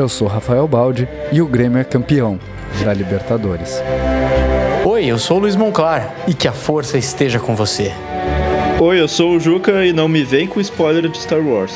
[0.00, 2.40] Eu sou Rafael Baldi e o Grêmio é campeão
[2.82, 3.82] da Libertadores.
[4.82, 7.92] Oi, eu sou o Luiz Monclar e que a força esteja com você.
[8.80, 11.74] Oi, eu sou o Juca e não me vem com spoiler de Star Wars.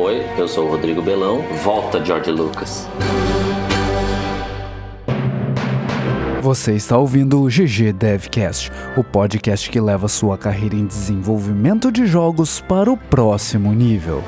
[0.00, 2.88] Oi, eu sou o Rodrigo Belão, volta George Lucas.
[6.40, 12.06] Você está ouvindo o GG Devcast, o podcast que leva sua carreira em desenvolvimento de
[12.06, 14.24] jogos para o próximo nível.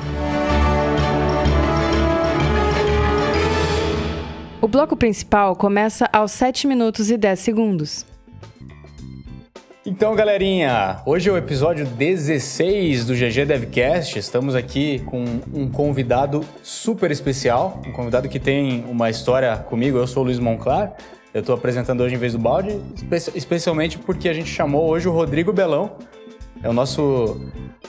[4.67, 8.05] O bloco principal começa aos 7 minutos e 10 segundos.
[9.85, 14.19] Então, galerinha, hoje é o episódio 16 do GG Devcast.
[14.19, 19.97] Estamos aqui com um convidado super especial, um convidado que tem uma história comigo.
[19.97, 20.97] Eu sou o Luiz Monclar.
[21.33, 22.77] Eu estou apresentando hoje em vez do balde,
[23.33, 25.95] especialmente porque a gente chamou hoje o Rodrigo Belão.
[26.63, 27.39] É o nosso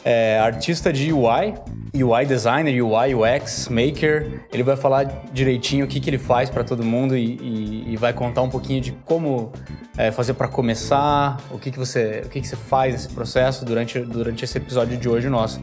[0.04, 1.54] é, artista de UI,
[1.95, 4.44] UI designer, UI, UX, maker.
[4.52, 7.97] Ele vai falar direitinho o que, que ele faz para todo mundo e, e, e,
[7.97, 9.52] vai contar um pouquinho de como
[9.97, 13.64] é, fazer para começar, o que, que você, o que, que você faz nesse processo
[13.64, 15.62] durante, durante esse episódio de hoje nosso.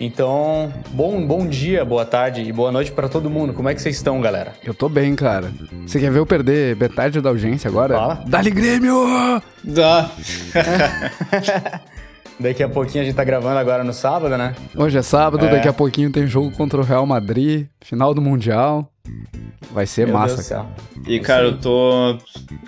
[0.00, 3.52] Então, bom, bom dia, boa tarde e boa noite para todo mundo.
[3.52, 4.52] Como é que vocês estão, galera?
[4.64, 5.52] Eu tô bem, cara.
[5.86, 7.94] Você quer ver eu perder metade da audiência agora?
[7.94, 8.24] Fala.
[8.26, 9.40] Dá-lhe Grêmio!
[9.62, 10.10] Dá.
[12.42, 14.54] Daqui a pouquinho a gente tá gravando agora no sábado, né?
[14.74, 15.50] Hoje é sábado, é.
[15.50, 18.90] daqui a pouquinho tem jogo contra o Real Madrid, final do Mundial.
[19.72, 20.66] Vai ser Meu massa, Deus cara.
[21.06, 22.18] E, cara, eu tô.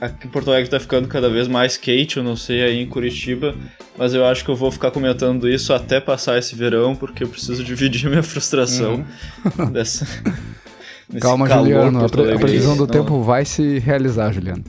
[0.00, 2.86] Aqui em Porto Alegre tá ficando cada vez mais quente, eu não sei aí em
[2.86, 3.54] Curitiba,
[3.98, 7.28] mas eu acho que eu vou ficar comentando isso até passar esse verão, porque eu
[7.28, 9.04] preciso dividir a minha frustração
[9.58, 9.70] Uhum.
[9.70, 10.06] dessa.
[11.20, 12.04] Calma, Juliano.
[12.04, 14.64] A, previsão do Não, tempo vai se realizar, Juliano.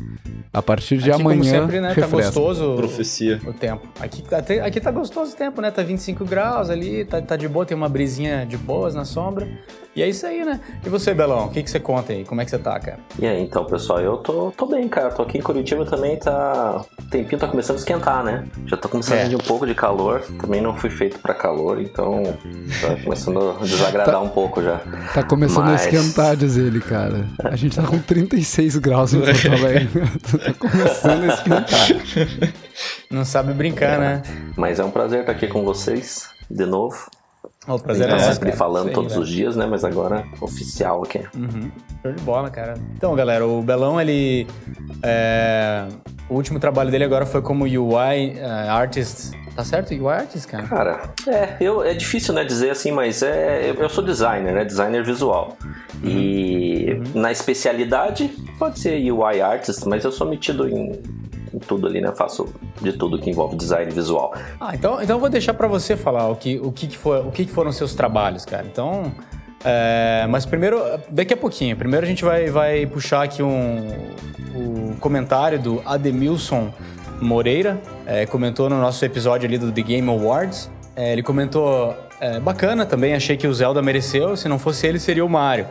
[0.54, 1.90] A partir de Aqui, amanhã, como sempre, né?
[1.90, 2.18] Tá refresca.
[2.40, 3.42] gostoso Profecia.
[3.46, 3.88] o tempo.
[4.00, 5.70] Aqui, até- aqui tá gostoso o tempo, né?
[5.70, 9.48] Tá 25 graus ali, tá, tá de boa, tem uma brisinha de boas na sombra.
[9.96, 10.60] E é isso aí, né?
[10.86, 12.26] E você, Belão, o que, que você conta aí?
[12.26, 13.00] Como é que você tá, cara?
[13.18, 15.10] E aí, então, pessoal, eu tô, tô bem, cara.
[15.10, 16.84] Tô aqui em Curitiba também, tá.
[17.00, 18.44] O tempinho tá começando a esquentar, né?
[18.66, 19.22] Já tá começando É.
[19.22, 20.20] a sentir um pouco de calor.
[20.42, 22.24] Também não fui feito pra calor, então
[22.82, 24.82] tá começando a desagradar um pouco já.
[25.14, 27.26] Tá começando Mas- a esquentar, diz ele, cara.
[27.46, 29.90] A gente tá com 36 graus em Porto Alegre.
[30.38, 32.54] Tá começando a esquentar.
[33.10, 34.22] Não sabe brincar, né?
[34.58, 37.10] Mas é um prazer estar aqui com vocês de novo.
[37.68, 38.58] O prazer é Tá nosso, sempre cara.
[38.58, 39.24] falando aí, todos velho.
[39.24, 39.66] os dias, né?
[39.66, 41.20] Mas agora oficial aqui.
[41.36, 41.72] Uhum.
[42.02, 42.76] Show de bola, cara.
[42.96, 44.46] Então, galera, o Belão, ele.
[45.04, 45.88] é,
[46.30, 49.32] O último trabalho dele agora foi como UI é, Artist.
[49.56, 49.92] Tá certo?
[49.92, 50.68] UI Artist, cara?
[50.68, 54.66] Cara, é, eu, é difícil, né, dizer assim, mas é, eu, eu sou designer, né,
[54.66, 55.58] designer visual.
[56.04, 58.28] E na especialidade,
[58.60, 60.92] pode ser UI artist, mas eu sou metido em
[61.60, 64.34] tudo ali, né, faço de tudo que envolve design visual.
[64.60, 67.46] Ah, então, então vou deixar pra você falar o que, o que, que, o que,
[67.46, 68.66] que foram seus trabalhos, cara.
[68.66, 69.12] Então.
[69.64, 70.80] é, mas primeiro,
[71.10, 73.88] daqui a pouquinho, primeiro a gente vai, vai puxar aqui um,
[74.56, 76.72] o comentário do Ademilson
[77.22, 80.70] Moreira, é, comentou no nosso episódio ali do The Game Awards.
[80.96, 85.00] É, ele comentou, é, bacana também, achei que o Zelda mereceu, se não fosse ele
[85.00, 85.68] seria o Mario.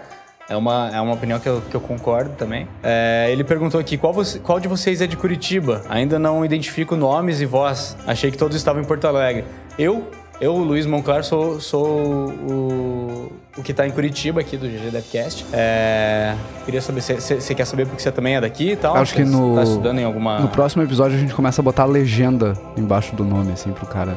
[0.49, 2.69] É uma, é uma opinião que eu, que eu concordo também.
[2.83, 5.83] É, ele perguntou aqui, qual, você- qual de vocês é de Curitiba?
[5.89, 7.97] Ainda não identifico nomes e voz.
[8.07, 9.45] Achei que todos estavam em Porto Alegre.
[9.79, 10.11] Eu,
[10.41, 11.87] eu Luiz Monclar, sou, sou
[12.29, 15.47] o, o que está em Curitiba aqui do GG Devcast.
[15.51, 16.35] É,
[16.67, 18.97] queria saber, você quer saber porque você também é daqui e tal?
[18.97, 20.41] Acho que Você no- Tá estudando em alguma...
[20.41, 23.87] No próximo episódio a gente começa a botar a legenda embaixo do nome, assim, pro
[23.87, 24.15] cara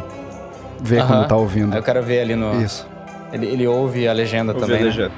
[0.81, 1.07] ver Aham.
[1.07, 1.71] quando tá ouvindo.
[1.73, 2.61] Aí eu quero ver ali no...
[2.61, 2.85] Isso.
[3.31, 4.85] Ele, ele ouve a legenda Ouvi também, a né?
[4.87, 5.11] legenda.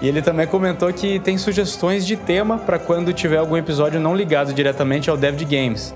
[0.00, 4.14] E ele também comentou que tem sugestões de tema para quando tiver algum episódio não
[4.14, 5.92] ligado diretamente ao Dev de Games.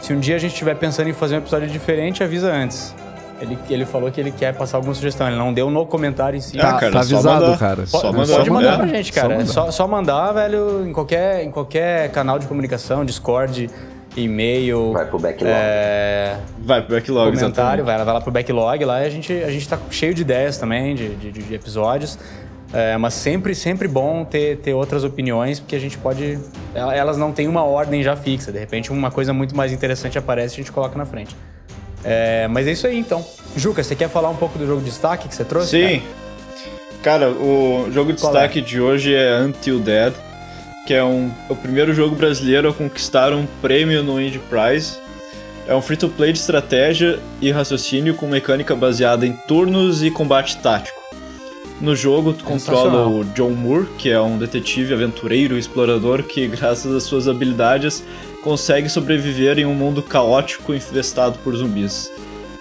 [0.00, 2.94] Se um dia a gente estiver pensando em fazer um episódio diferente, avisa antes.
[3.40, 5.26] Ele, ele falou que ele quer passar alguma sugestão.
[5.26, 6.58] Ele não deu no comentário em si.
[6.58, 7.58] Ah, Tá, cara, tá só avisado, mandar.
[7.58, 7.86] cara.
[7.86, 8.36] Só Pode, mandar.
[8.36, 8.76] pode mandar É.
[8.78, 9.34] pra gente, Só cara.
[9.34, 9.52] É mandar.
[9.52, 13.68] só, só mandar, velho, em qualquer, em qualquer canal de comunicação, Discord,
[14.16, 15.52] e-mail, Vai pro backlog.
[15.54, 17.52] é, Vai pro backlog, comentário,
[17.82, 17.82] exatamente.
[17.84, 20.56] vai, vai lá pro backlog lá e a gente, a gente tá cheio de ideias
[20.58, 22.18] também, de, de, de episódios.
[22.74, 26.38] É, mas sempre, sempre bom ter, ter outras opiniões, porque a gente pode.
[26.74, 28.50] ela- Elas não têm uma ordem já fixa.
[28.50, 31.36] De repente, uma coisa muito mais interessante aparece e a gente coloca na frente.
[32.04, 33.24] É, mas é isso aí então.
[33.56, 35.70] Juca, você quer falar um pouco do jogo de destaque que você trouxe?
[35.70, 36.02] Sim.
[37.02, 40.14] Cara, o jogo de Qual destaque de hoje é Until Dead,
[40.86, 44.96] que é um, é o primeiro jogo brasileiro a conquistar um prêmio no Indie Prize.
[45.66, 51.01] É um free-to-play de estratégia e raciocínio com mecânica baseada em turnos e combate tático.
[51.82, 56.46] No jogo, tu controla o John Moore, que é um detetive, aventureiro e explorador que,
[56.46, 58.04] graças às suas habilidades,
[58.44, 62.08] consegue sobreviver em um mundo caótico infestado por zumbis.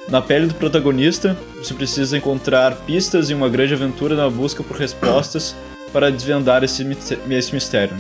[0.10, 4.76] Na pele do protagonista, você precisa encontrar pistas em uma grande aventura na busca por
[4.76, 5.56] respostas
[5.94, 6.84] para desvendar esse,
[7.30, 7.96] esse mistério.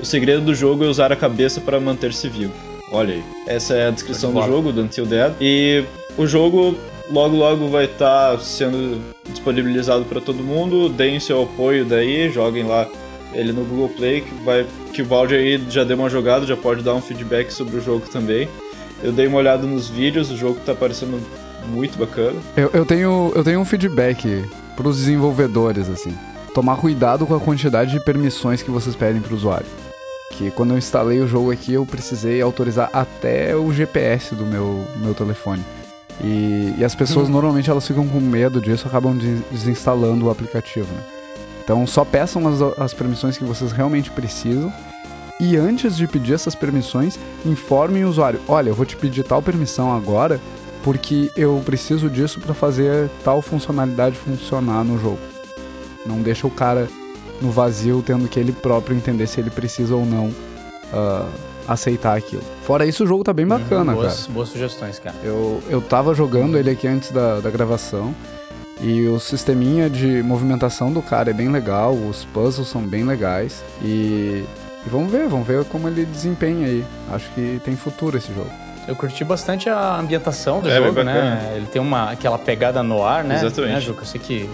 [0.00, 2.54] O segredo do jogo é usar a cabeça para manter-se vivo.
[2.90, 3.24] Olha aí.
[3.46, 5.34] Essa é a descrição do jogo, do Until Dead.
[5.42, 5.84] E
[6.16, 6.74] o jogo
[7.10, 9.17] logo logo vai estar tá sendo
[9.48, 10.88] disponibilizado para todo mundo.
[10.88, 12.86] Deem seu apoio daí, joguem lá
[13.32, 16.56] ele no Google Play, que, vai, que o Valde aí já deu uma jogada, já
[16.56, 18.48] pode dar um feedback sobre o jogo também.
[19.02, 21.20] Eu dei uma olhada nos vídeos, o jogo tá parecendo
[21.68, 22.40] muito bacana.
[22.56, 24.44] Eu, eu, tenho, eu tenho um feedback
[24.76, 26.16] pros desenvolvedores, assim.
[26.54, 29.66] Tomar cuidado com a quantidade de permissões que vocês pedem pro usuário.
[30.32, 34.84] Que quando eu instalei o jogo aqui, eu precisei autorizar até o GPS do meu,
[34.96, 35.62] meu telefone.
[36.22, 37.32] E, e as pessoas hum.
[37.32, 39.16] normalmente elas ficam com medo disso, acabam
[39.50, 40.92] desinstalando o aplicativo.
[40.92, 41.02] Né?
[41.62, 44.72] Então só peçam as, as permissões que vocês realmente precisam.
[45.40, 49.40] E antes de pedir essas permissões, informem o usuário: olha, eu vou te pedir tal
[49.40, 50.40] permissão agora
[50.82, 55.18] porque eu preciso disso para fazer tal funcionalidade funcionar no jogo.
[56.06, 56.88] Não deixa o cara
[57.40, 61.28] no vazio tendo que ele próprio entender se ele precisa ou não uh,
[61.68, 62.42] aceitar aquilo.
[62.62, 64.32] Fora isso, o jogo tá bem uhum, bacana, boas, cara.
[64.32, 65.14] Boas sugestões, cara.
[65.22, 68.14] Eu, eu tava jogando ele aqui antes da, da gravação.
[68.80, 73.62] E o sisteminha de movimentação do cara é bem legal, os puzzles são bem legais.
[73.82, 74.44] E,
[74.86, 76.84] e vamos ver, vamos ver como ele desempenha aí.
[77.12, 78.50] Acho que tem futuro esse jogo.
[78.86, 81.54] Eu curti bastante a ambientação do é, jogo, né?
[81.56, 83.34] Ele tem uma, aquela pegada no ar, né?
[83.34, 83.74] Exatamente.
[83.74, 84.02] Né, Juca?
[84.02, 84.48] Eu sei que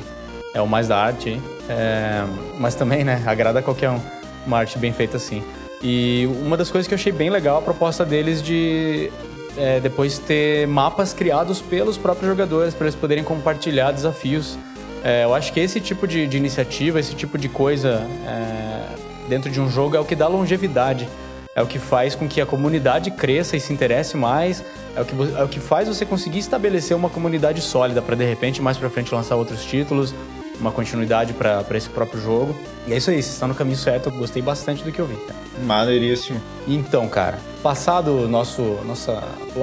[0.55, 1.43] é o mais da arte aí.
[1.69, 2.25] É,
[2.59, 3.23] mas também, né?
[3.27, 4.01] Agrada qualquer um.
[4.47, 5.43] Uma arte bem feita assim.
[5.85, 9.13] E uma das coisas que eu achei bem legal a proposta deles de
[9.55, 14.57] é, depois ter mapas criados pelos próprios jogadores para eles poderem compartilhar desafios.
[15.05, 19.51] É, eu acho que esse tipo de, de iniciativa, esse tipo de coisa é, dentro
[19.51, 21.07] de um jogo é o que dá longevidade.
[21.55, 24.65] É o que faz com que a comunidade cresça e se interesse mais.
[24.97, 28.25] É o que, é o que faz você conseguir estabelecer uma comunidade sólida para de
[28.25, 30.15] repente mais para frente lançar outros títulos,
[30.61, 32.55] uma continuidade para esse próprio jogo.
[32.87, 34.09] E é isso aí, vocês estão no caminho certo.
[34.09, 35.17] Eu gostei bastante do que eu vi.
[35.17, 35.39] Cara.
[35.65, 36.41] Maneiríssimo.
[36.67, 39.23] Então, cara, passado o nosso, nossa,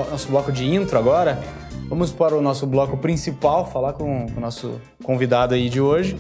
[0.10, 1.42] nosso bloco de intro agora,
[1.88, 6.18] vamos para o nosso bloco principal, falar com, com o nosso convidado aí de hoje,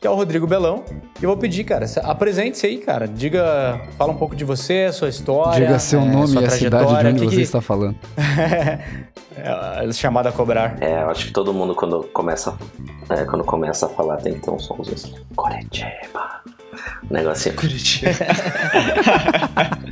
[0.00, 0.84] que é o Rodrigo Belão.
[1.20, 3.08] E eu vou pedir, cara, apresente-se aí, cara.
[3.08, 5.66] Diga, fala um pouco de você, sua história.
[5.66, 7.42] Diga seu é, nome e a cidade de onde que você que...
[7.42, 7.96] está falando.
[9.36, 10.76] é, chamada a cobrar.
[10.80, 12.56] É, eu acho que todo mundo quando começa,
[13.08, 15.14] é, quando começa a falar tem que ter um somzinho assim.
[15.34, 16.42] Coritiba.
[17.10, 17.56] Um negocinho.
[17.56, 18.10] Curitiba.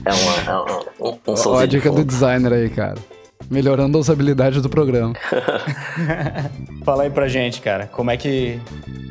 [0.05, 0.57] é uma, é
[1.01, 2.99] um, um, um Olha a dica do designer aí, cara.
[3.51, 5.15] Melhorando a usabilidade do programa.
[6.85, 7.87] Fala aí pra gente, cara.
[7.87, 8.61] Como é que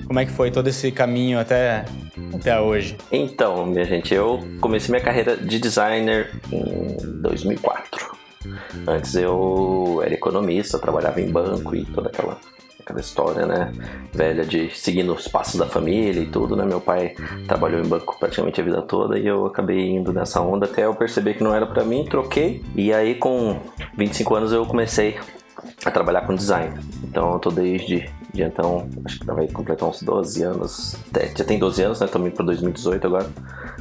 [0.06, 1.86] como é que foi todo esse caminho até
[2.34, 2.98] até hoje?
[3.12, 8.16] Então, minha gente, eu comecei minha carreira de designer em 2004.
[8.88, 12.38] Antes eu era economista, trabalhava em banco e toda aquela
[12.86, 13.74] aquela história, né,
[14.14, 16.64] velha de seguindo os passos da família e tudo, né?
[16.64, 17.16] Meu pai
[17.48, 20.94] trabalhou em banco praticamente a vida toda e eu acabei indo nessa onda até eu
[20.94, 22.64] perceber que não era para mim, troquei.
[22.76, 23.60] E aí com
[23.98, 25.18] 25 anos eu comecei
[25.84, 26.80] a trabalhar com design.
[27.04, 30.98] Então eu tô desde de então, acho que vai completar uns 12 anos,
[31.36, 32.08] já tem 12 anos, né?
[32.08, 33.30] Tô indo para 2018 agora,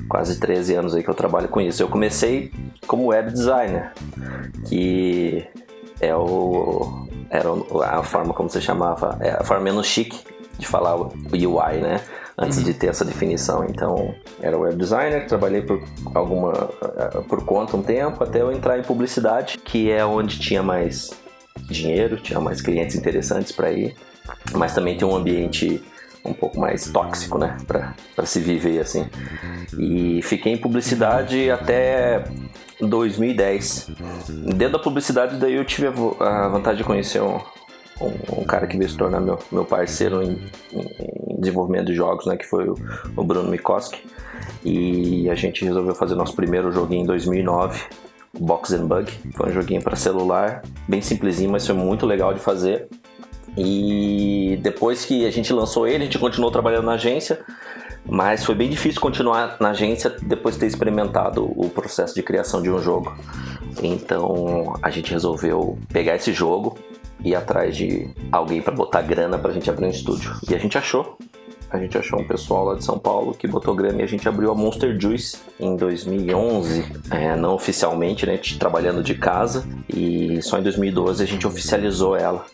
[0.08, 1.82] quase 13 anos aí que eu trabalho com isso.
[1.82, 2.52] Eu comecei
[2.86, 3.92] como web designer,
[4.68, 5.44] que
[6.06, 7.48] é o era
[7.98, 10.20] a forma como você chamava, é a forma menos chique
[10.58, 12.00] de falar o UI, né?
[12.38, 12.64] Antes uhum.
[12.64, 13.64] de ter essa definição.
[13.64, 15.82] Então, era web designer, trabalhei por
[16.14, 16.52] alguma
[17.28, 21.10] por conta um tempo até eu entrar em publicidade, que é onde tinha mais
[21.68, 23.96] dinheiro, tinha mais clientes interessantes para ir,
[24.52, 25.82] mas também tem um ambiente
[26.24, 29.06] um pouco mais tóxico, né, para se viver assim.
[29.78, 32.24] E fiquei em publicidade até
[32.80, 33.90] 2010.
[34.56, 35.88] Dentro da publicidade, daí eu tive
[36.20, 37.38] a, vantagem de conhecer um,
[38.00, 40.40] um, um, cara que veio se tornar meu, meu parceiro em,
[40.72, 42.74] em, desenvolvimento de jogos, né, que foi o,
[43.16, 44.00] o Bruno Mikoski.
[44.64, 47.82] E a gente resolveu fazer nosso primeiro joguinho em 2009,
[48.38, 49.12] Box and Bug.
[49.34, 52.88] Foi um joguinho para celular, bem simplesinho, mas foi muito legal de fazer.
[53.56, 57.40] E depois que a gente lançou ele, a gente continuou trabalhando na agência,
[58.04, 62.60] mas foi bem difícil continuar na agência depois de ter experimentado o processo de criação
[62.60, 63.16] de um jogo.
[63.82, 66.76] Então a gente resolveu pegar esse jogo
[67.22, 70.34] e ir atrás de alguém para botar grana para a gente abrir um estúdio.
[70.48, 71.16] E a gente achou.
[71.70, 74.28] A gente achou um pessoal lá de São Paulo que botou grana e a gente
[74.28, 79.66] abriu a Monster Juice em 2011, é, não oficialmente, né, trabalhando de casa.
[79.88, 82.46] E só em 2012 a gente oficializou ela.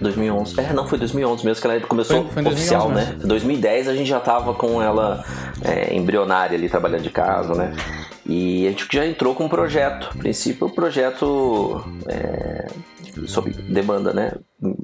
[0.00, 0.60] 2011.
[0.60, 3.12] É, não, foi 2011 mesmo que ela começou foi, foi oficial, 2011, né?
[3.14, 3.28] Mesmo.
[3.28, 5.24] 2010 a gente já tava com ela
[5.62, 7.74] é, embrionária ali, trabalhando de casa, né?
[8.26, 10.10] E a gente já entrou com um projeto.
[10.14, 12.66] A princípio, o projeto é,
[13.26, 14.32] sob demanda, né?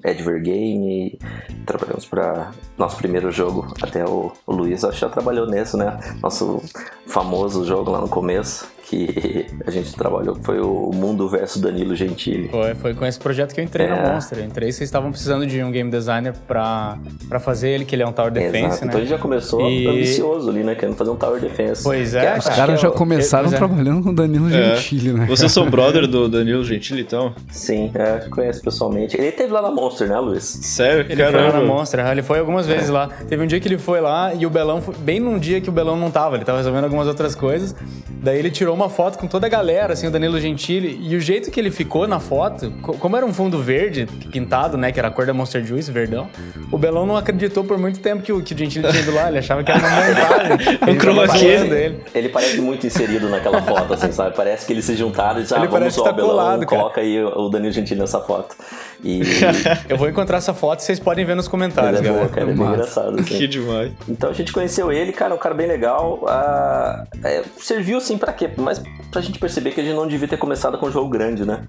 [0.04, 1.18] Adver Game,
[1.64, 5.98] trabalhamos para nosso primeiro jogo, até o, o Luiz acho que já trabalhou nisso, né?
[6.20, 6.62] Nosso
[7.06, 11.94] famoso jogo lá no começo, que a gente trabalhou, que foi o Mundo versus Danilo
[11.94, 12.48] Gentili.
[12.48, 13.90] Foi, foi com esse projeto que eu entrei É.
[13.90, 14.38] na Monster.
[14.38, 16.96] Eu entrei, vocês estavam precisando de um game designer pra,
[17.28, 18.80] pra fazer ele, que ele é um Tower Defense, Exato.
[18.82, 18.86] né?
[18.88, 20.74] Então a gente já começou E- ambicioso ali, né?
[20.74, 21.82] Querendo fazer um Tower Defense.
[21.82, 22.38] Pois é.
[22.38, 23.56] Os caras já começaram pois é.
[23.58, 24.76] trabalhando com o Danilo É.
[24.76, 25.26] Gentili, né?
[25.26, 27.34] Vocês são brother do Danilo Gentili, então?
[27.50, 29.16] Sim, é, conhece pessoalmente.
[29.18, 30.44] Ele teve lá na Monster, né, Luiz?
[30.44, 31.00] Sério?
[31.08, 31.58] Ele foi lá Caramba.
[31.58, 32.74] na Monster, ele foi algumas É.
[32.74, 33.08] vezes lá.
[33.28, 35.68] Teve um dia que ele foi lá e o Belão, foi, bem num dia que
[35.68, 37.74] o Belão não tava, ele tava resolvendo algumas outras coisas.
[38.20, 40.98] Daí ele tirou uma foto com toda a galera, assim, o Danilo Gentili.
[41.02, 44.76] E o jeito que ele ficou na foto, co- como era um fundo verde, pintado,
[44.78, 46.28] né, que era a cor da Monster Juice, verdão,
[46.72, 49.28] o Belão não acreditou por muito tempo que o, que o Gentili tinha ido lá,
[49.28, 50.78] ele achava que era uma montagem.
[50.88, 51.56] Ele chroma tava key.
[51.56, 51.72] falando
[52.14, 52.28] ele.
[52.30, 54.34] Parece muito inserido naquela foto, assim, sabe?
[54.36, 56.82] Parece que eles se juntaram e disseram, ah, Ele vamos parece tá Belão, colado, cara.
[56.82, 58.54] coloca aí o Danilo Gentili nessa foto.
[59.02, 59.22] E...
[59.88, 62.50] Eu vou encontrar essa foto e vocês podem ver nos Ele comentários, é boa, cara,
[62.50, 63.38] é bem engraçado, assim.
[63.38, 63.92] Que demais.
[64.08, 66.24] Então a gente conheceu ele, cara, um cara bem legal.
[66.26, 68.50] ah, é, serviu assim pra quê?
[68.56, 71.44] Mas pra gente perceber que a gente não devia ter começado com um jogo grande,
[71.44, 71.62] né?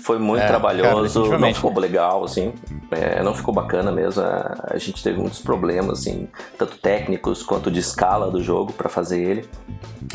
[0.00, 1.56] Foi muito É, cara, trabalhoso, não definitivamente.
[1.56, 2.54] ficou legal, assim,
[2.90, 4.22] é, não ficou bacana mesmo.
[4.22, 8.88] A, a gente teve muitos problemas, assim, tanto técnicos quanto de escala do jogo pra
[8.88, 9.48] fazer ele.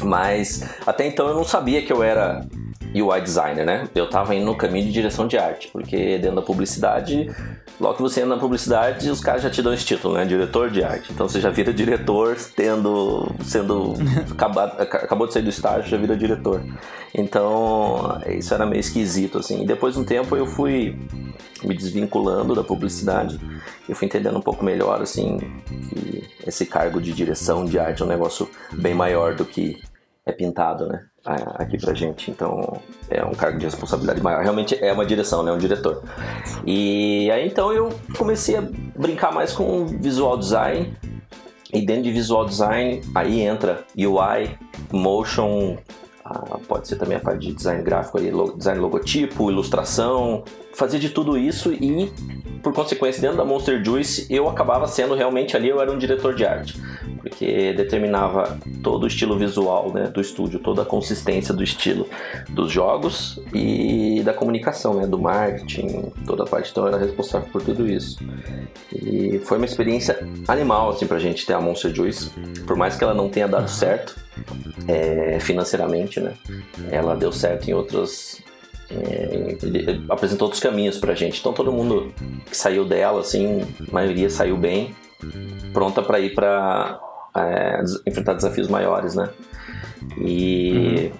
[0.01, 2.45] Mas até então eu não sabia que eu era
[2.93, 3.87] UI designer, né?
[3.93, 7.29] Eu tava indo no caminho de direção de arte, porque dentro da publicidade,
[7.79, 10.25] logo que você entra na publicidade, os caras já te dão esse título, né?
[10.25, 11.11] Diretor de arte.
[11.11, 13.93] Então você já vira diretor tendo sendo
[14.31, 16.63] acabado, aca- acabou de sair do estágio, já vira diretor.
[17.15, 19.65] Então, isso era meio esquisito assim.
[19.67, 20.97] Depois de um tempo eu fui
[21.63, 23.37] me desvinculando da publicidade.
[23.87, 25.37] Eu fui entendendo um pouco melhor assim
[25.89, 29.77] que esse cargo de direção de arte é um negócio bem maior do que
[30.25, 31.05] é pintado, né?
[31.25, 32.31] Aqui pra gente.
[32.31, 34.41] Então é um cargo de responsabilidade maior.
[34.41, 35.51] Realmente é uma direção, né?
[35.51, 36.01] Um diretor.
[36.65, 38.63] E aí então eu comecei a
[38.95, 40.95] brincar mais com visual design.
[41.73, 44.57] E dentro de visual design, aí entra UI,
[44.93, 45.75] motion,
[46.29, 50.43] ah, pode ser também a parte de design gráfico, aí, design logotipo, ilustração,
[50.77, 52.11] fazia de tudo isso e,
[52.61, 56.35] por consequência, dentro da Monster Juice, eu acabava sendo realmente ali, eu era um diretor
[56.35, 56.79] de arte,
[57.19, 62.07] porque determinava todo o estilo visual né, do estúdio, toda a consistência do estilo
[62.49, 67.49] dos jogos e da comunicação, né, do marketing, toda a parte, então eu era responsável
[67.51, 68.19] por tudo isso.
[68.93, 72.29] E foi uma experiência animal, assim, pra gente ter a Monster Juice,
[72.67, 74.15] por mais que ela não tenha dado certo,
[74.87, 76.33] é, financeiramente, né?
[76.91, 78.41] Ela deu certo em outros.
[78.89, 81.39] É, ele apresentou outros caminhos pra gente.
[81.39, 82.13] Então todo mundo
[82.45, 84.95] que saiu dela, assim, a maioria saiu bem,
[85.73, 86.99] pronta pra ir pra
[87.35, 89.29] é, enfrentar desafios maiores, né?
[90.17, 91.11] E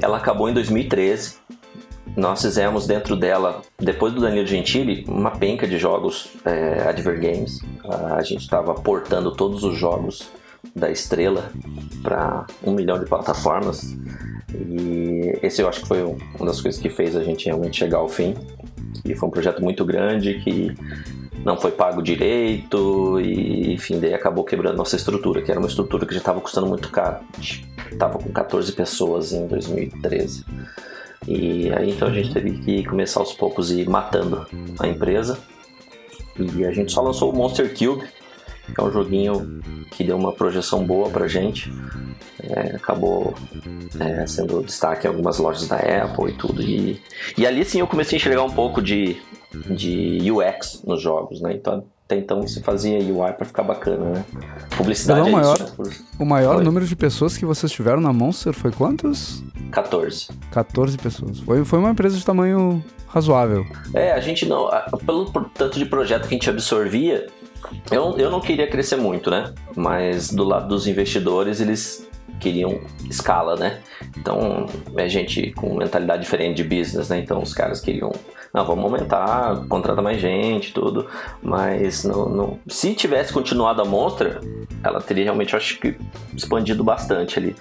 [0.00, 1.36] ela acabou em 2013.
[2.16, 7.60] Nós fizemos dentro dela, depois do Danilo Gentili, uma penca de jogos é, Adver Games.
[8.16, 10.30] A gente estava portando todos os jogos
[10.74, 11.52] da Estrela
[12.02, 13.96] para um milhão de plataformas.
[14.54, 17.76] E esse eu acho que foi um- uma das coisas que fez a gente realmente
[17.76, 18.34] chegar ao fim.
[19.04, 20.72] E foi um projeto muito grande que
[21.44, 26.04] não foi pago direito e enfim, daí acabou quebrando nossa estrutura, que era uma estrutura
[26.06, 27.18] que já estava custando muito caro.
[27.36, 27.66] A gente
[27.98, 30.44] tava com 14 pessoas em 2013.
[31.26, 34.46] E aí então a gente teve que começar aos poucos e ir matando
[34.78, 35.38] a empresa.
[36.38, 38.06] E a gente só lançou o Monster Cube,
[38.76, 39.60] é um joguinho
[39.90, 41.72] que deu uma projeção boa pra gente.
[42.40, 43.34] É, acabou
[43.98, 46.62] é, sendo destaque em algumas lojas da Apple e tudo.
[46.62, 47.00] E,
[47.36, 49.16] e ali sim eu comecei a enxergar um pouco de,
[49.70, 51.52] de UX nos jogos, né?
[51.54, 54.24] Então até então se fazia UI pra ficar bacana, né?
[54.76, 55.90] Publicidade é maior- isso, né?
[56.18, 56.64] O maior Foi.
[56.64, 59.42] número de pessoas que vocês tiveram na Monster foi quantos?
[59.70, 60.28] 14.
[60.50, 61.40] 14 pessoas.
[61.40, 63.66] Foi, foi uma empresa de tamanho razoável.
[63.92, 64.70] É, a gente não.
[65.04, 67.26] Pelo tanto de projeto que a gente absorvia,
[67.90, 69.52] eu, eu não queria crescer muito, né?
[69.76, 72.08] Mas do lado dos investidores, eles
[72.40, 73.80] queriam escala, né?
[74.16, 77.18] Então, é gente com mentalidade diferente de business, né?
[77.18, 78.12] Então, os caras queriam.
[78.52, 81.06] Vamos aumentar, contratar mais gente, tudo.
[81.42, 84.40] Mas não, não- se tivesse continuado a Monster,
[84.82, 85.94] ela teria realmente, acho que,
[86.34, 87.54] expandido bastante ali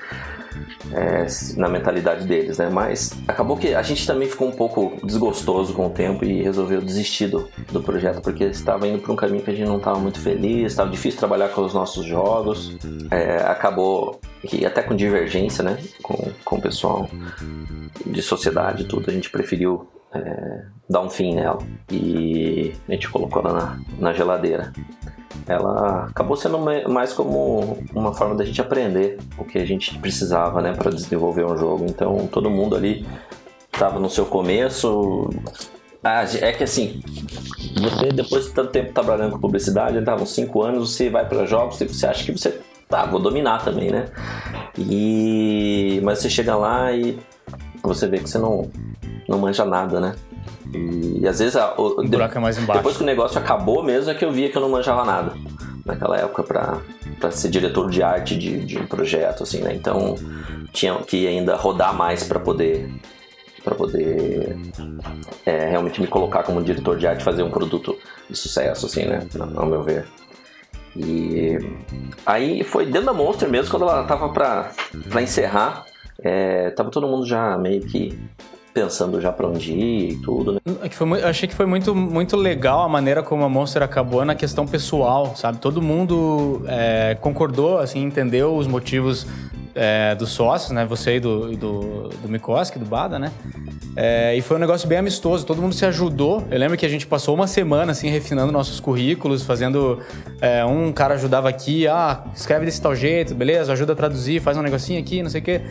[0.94, 2.70] é, na mentalidade deles, né?
[2.70, 6.82] Mas acabou que a gente também ficou um pouco desgostoso com o tempo e resolveu
[6.82, 10.00] desistir do, do projeto porque estava indo para um caminho que a gente não estava
[10.00, 12.78] muito feliz, estava difícil trabalhar com os nossos jogos.
[13.12, 15.78] É, acabou que até com divergência, né?
[16.02, 17.10] Com, com o pessoal
[18.06, 19.88] de sociedade tudo, a gente preferiu
[20.26, 21.60] é, dar um fim nela
[21.92, 24.72] e a gente colocou ela na, na geladeira
[25.48, 29.98] ela acabou sendo ma- mais como uma forma da gente aprender o que a gente
[30.00, 31.86] precisava, né, para desenvolver um jogo.
[31.88, 33.06] Então todo mundo ali
[33.72, 35.30] estava no seu começo,
[36.04, 37.02] Ah, é que assim,
[37.76, 41.46] você depois de tanto tempo trabalhando com publicidade, tá, uns 5 anos, você vai para
[41.46, 42.60] jogos você acha que você,
[42.90, 44.06] tá, vou dominar também, né?
[44.78, 47.18] E mas você chega lá e
[47.84, 48.70] você vê que você não
[49.28, 50.16] não manja nada, né?
[50.74, 52.80] E, e às vezes a, o, O buraco é mais embaixo.
[52.80, 55.34] depois que o negócio acabou mesmo é que eu via que eu não manjava nada
[55.86, 59.74] naquela época para ser diretor de arte de, de um projeto assim, né?
[59.74, 60.16] Então
[60.74, 62.94] tinha que ainda rodar mais para poder
[63.64, 64.56] para poder
[65.46, 67.98] é, realmente me colocar como diretor de arte fazer um produto
[68.30, 69.26] de sucesso assim, né?
[69.56, 70.06] Ao meu ver.
[70.96, 71.58] E
[72.26, 74.72] aí foi dentro da Monster mesmo quando ela tava pra,
[75.10, 75.86] pra encerrar.
[76.20, 78.18] É, tava todo mundo já meio que
[78.78, 80.60] pensando já pra onde ir e tudo, né?
[80.84, 84.24] É que foi achei que foi muito, muito legal a maneira como a Monster acabou
[84.24, 85.58] na questão pessoal, sabe?
[85.58, 89.26] Todo mundo é, concordou, assim, entendeu os motivos
[89.74, 90.86] é, dos sócios, né?
[90.86, 93.32] Você e do, do, do Mikoski, do Bada, né?
[93.96, 96.44] É, e foi um negócio bem amistoso, todo mundo se ajudou.
[96.52, 100.00] Eu lembro que a gente passou uma semana, assim, refinando nossos currículos, fazendo...
[100.40, 103.74] é, um cara ajudava aqui, ah, escreve desse tal jeito, beleza?
[103.74, 105.62] Ajuda a traduzir, faz um negocinho aqui, não sei o quê.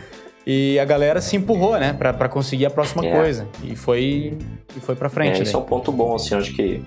[0.49, 1.91] E a galera se empurrou, né?
[1.91, 3.11] Pra, pra conseguir a próxima É.
[3.11, 3.45] coisa.
[3.65, 4.37] E foi,
[4.77, 5.43] e foi pra frente, É, né?
[5.43, 6.81] isso é um ponto bom, assim, acho que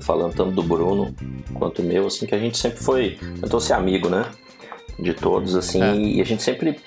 [0.00, 1.14] falando tanto do Bruno
[1.52, 4.24] quanto meu, assim, que a gente sempre foi, tentou ser amigo, né?
[4.98, 5.94] De todos, assim, É.
[5.94, 6.80] e a gente sempre.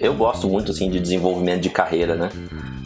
[0.00, 2.30] Eu gosto muito, assim, de desenvolvimento de carreira, né?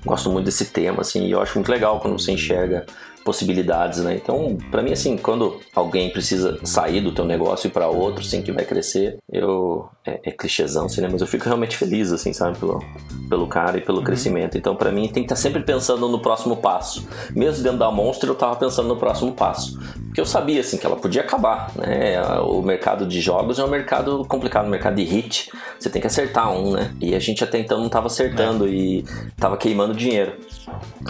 [0.04, 2.85] Gosto muito desse tema, assim, e eu acho muito legal quando você enxerga
[3.26, 4.14] possibilidades, né?
[4.14, 8.40] Então, pra mim, assim, quando alguém precisa sair do teu negócio e pra outro, assim,
[8.40, 9.88] que vai crescer, eu...
[10.06, 11.09] É, é clichêzão, assim, né?
[11.11, 12.56] Mas eu fico realmente feliz, assim, sabe?
[12.59, 12.80] Pelo,
[13.28, 14.56] pelo cara e pelo crescimento.
[14.56, 17.09] Então, pra mim, tem que estar sempre pensando no próximo passo.
[17.35, 19.76] Mesmo dentro da Monster, eu tava pensando no próximo passo.
[20.04, 22.21] Porque eu sabia, assim, que ela podia acabar, né?
[22.38, 25.50] O mercado de jogos é um mercado complicado, um mercado de hit.
[25.78, 26.95] Você tem que acertar um, né?
[27.00, 29.04] E a gente até então não tava acertando e
[29.37, 30.35] tava queimando dinheiro.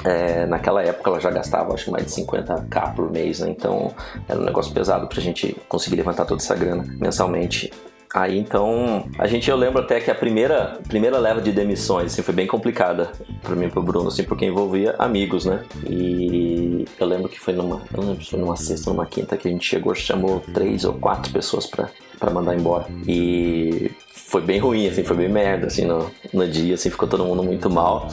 [0.05, 3.51] É, naquela época ela já gastava acho que mais de 50k por mês, né?
[3.51, 3.93] Então
[4.29, 7.71] era um negócio pesado pra gente conseguir levantar toda essa grana mensalmente.
[8.15, 12.23] Aí então, a gente eu lembro até que a primeira, primeira leva de demissões assim,
[12.23, 15.65] foi bem complicada pra mim e pro Bruno, assim, porque envolvia amigos, né?
[15.87, 19.51] E eu lembro que foi numa, eu lembro foi numa sexta numa quinta que a
[19.51, 22.87] gente chegou, chamou três ou quatro pessoas pra, pra mandar embora.
[23.07, 27.25] E foi bem ruim, assim, foi bem merda, assim, no, no dia, assim, ficou todo
[27.25, 28.09] mundo muito mal.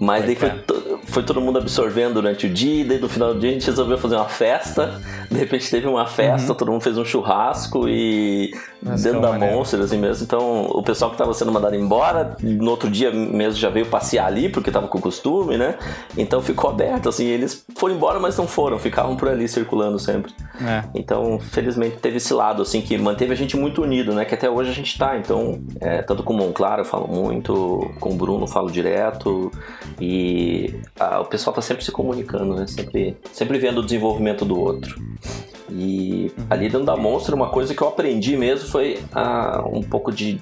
[0.00, 0.52] Mas daí foi,
[1.04, 3.66] foi todo mundo absorvendo durante o dia, e daí no final do dia a gente
[3.66, 5.00] resolveu fazer uma festa.
[5.30, 9.56] De repente teve uma festa, todo mundo fez um churrasco e Nossa, dentro da maneiro.
[9.56, 10.24] Monster, assim mesmo.
[10.24, 14.26] Então o pessoal que estava sendo mandado embora, no outro dia mesmo já veio passear
[14.26, 15.76] ali, porque tava com costume, né?
[16.16, 20.32] Então ficou aberto, assim, eles foram embora, mas não foram, ficavam por ali circulando sempre.
[20.60, 20.84] É.
[20.94, 24.24] Então, felizmente, teve esse lado, assim, que manteve a gente muito unido, né?
[24.24, 25.16] Que até hoje a gente tá.
[25.16, 29.50] Então, é, tanto com o Monclar eu falo muito, com o Bruno eu falo direto.
[30.00, 32.66] E ah, o pessoal tá sempre se comunicando, né?
[32.66, 35.00] Sempre, sempre vendo o desenvolvimento do outro.
[35.70, 40.10] E ali dentro da Monster, uma coisa que eu aprendi mesmo foi ah, um pouco
[40.10, 40.40] de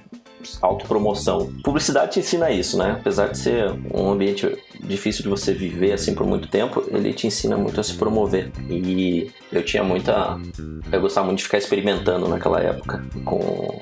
[0.63, 1.53] autopromoção.
[1.63, 2.97] Publicidade te ensina isso, né?
[3.01, 7.27] Apesar de ser um ambiente difícil de você viver assim por muito tempo, ele te
[7.27, 8.51] ensina muito a se promover.
[8.69, 10.39] E eu tinha muita.
[10.93, 13.81] Eu gostava muito de ficar experimentando naquela época com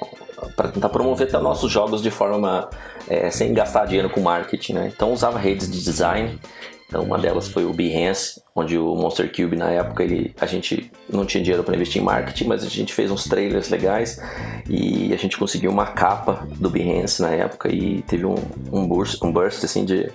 [0.56, 2.68] para tentar promover até nossos jogos de forma
[3.08, 4.92] é, sem gastar dinheiro com marketing, né?
[4.94, 6.38] Então usava redes de design.
[6.86, 10.92] Então uma delas foi o Behance, onde o Monster Cube na época ele, a gente
[11.08, 14.22] não tinha dinheiro para investir em marketing, mas a gente fez uns trailers legais
[14.68, 18.36] e a gente conseguiu uma capa do Behance na época e teve um,
[18.72, 20.08] um burst, um burst assim de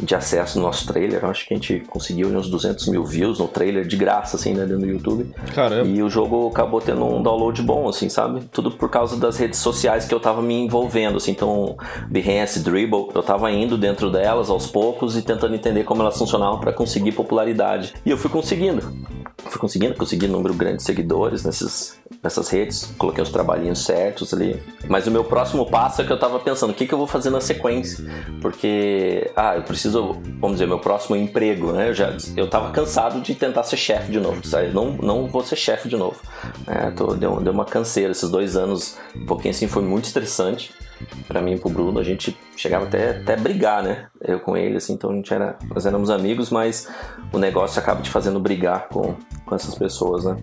[0.00, 1.20] de acesso no nosso trailer.
[1.22, 4.54] Eu acho que a gente conseguiu uns 200 mil views no trailer de graça, assim,
[4.54, 5.34] né, dentro do YouTube.
[5.54, 5.88] Caramba.
[5.88, 8.44] E o jogo acabou tendo um download bom, assim, sabe?
[8.52, 11.30] Tudo por causa das redes sociais que eu tava me envolvendo, assim.
[11.30, 11.76] Então,
[12.08, 16.58] Behance, Dribble, eu tava indo dentro delas aos poucos e tentando entender como elas funcionavam
[16.58, 17.94] para conseguir popularidade.
[18.04, 18.82] E eu fui conseguindo.
[19.36, 24.32] Fui conseguindo, consegui um número grande de seguidores nesses, nessas redes, coloquei os trabalhinhos certos
[24.32, 24.60] ali.
[24.88, 27.06] Mas o meu próximo passo é que eu tava pensando, o que, que eu vou
[27.06, 28.04] fazer na sequência?
[28.40, 31.90] Porque, ah, eu preciso, vamos dizer, meu próximo emprego, né?
[31.90, 34.68] Eu, já, eu tava cansado de tentar ser chefe de novo, sabe?
[34.68, 36.20] Não, não vou ser chefe de novo.
[36.66, 40.72] É, tô, deu, deu uma canseira, esses dois anos, um pouquinho assim, foi muito estressante
[41.26, 44.06] pra mim e pro Bruno, a gente chegava até, até brigar, né?
[44.20, 46.88] Eu com ele, assim, então a gente era, nós éramos amigos, mas
[47.32, 50.36] o negócio acaba te fazendo brigar com, com essas pessoas, né?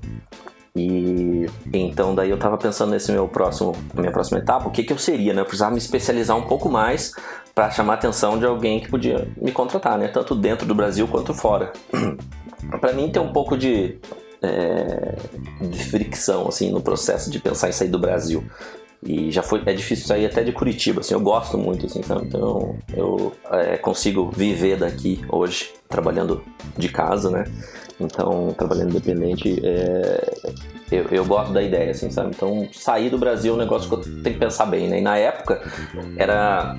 [0.76, 4.94] E então daí eu tava pensando nesse meu próximo, minha próxima etapa, o que que
[4.94, 5.42] eu seria, né?
[5.42, 7.14] Eu precisava me especializar um pouco mais
[7.54, 10.08] para chamar a atenção de alguém que podia me contratar, né?
[10.08, 11.74] Tanto dentro do Brasil quanto fora.
[12.80, 13.98] para mim tem um pouco de,
[14.42, 15.16] é,
[15.62, 18.44] de fricção assim no processo de pensar em sair do Brasil
[19.04, 22.28] E já foi, é difícil sair até de Curitiba, assim, eu gosto muito, assim, sabe?
[22.28, 26.42] Então eu é, consigo viver daqui hoje, trabalhando
[26.78, 27.44] de casa, né?
[28.02, 30.34] Então, trabalhando independente, é,
[30.92, 32.32] eu, eu, gosto da ideia, assim, sabe?
[32.36, 35.00] Então, sair do Brasil é um negócio que eu tenho que pensar bem, né?
[35.00, 35.62] E na época
[36.18, 36.78] era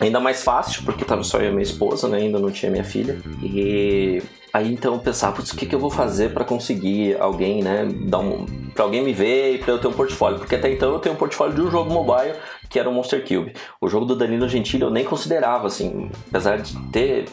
[0.00, 2.18] ainda mais fácil, porque tava só eu e minha esposa, né?
[2.18, 3.18] Ainda não tinha minha filha.
[3.42, 7.62] E aí então eu pensava, putz, o que, que eu vou fazer para conseguir alguém,
[7.62, 7.88] né?
[8.06, 10.38] Dar um, pra alguém me ver e pra eu ter um portfólio.
[10.38, 12.34] Porque até então eu tenho um portfólio de um jogo mobile
[12.74, 13.52] que era o Monster Cube.
[13.80, 17.26] O jogo do Danilo Gentili eu nem considerava, assim, apesar de ter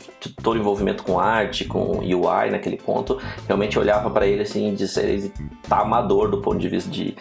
[0.43, 4.75] todo o envolvimento com arte, com UI naquele ponto, realmente olhava para ele assim e
[4.75, 5.34] disse, ele
[5.67, 7.15] tá amador do ponto de vista de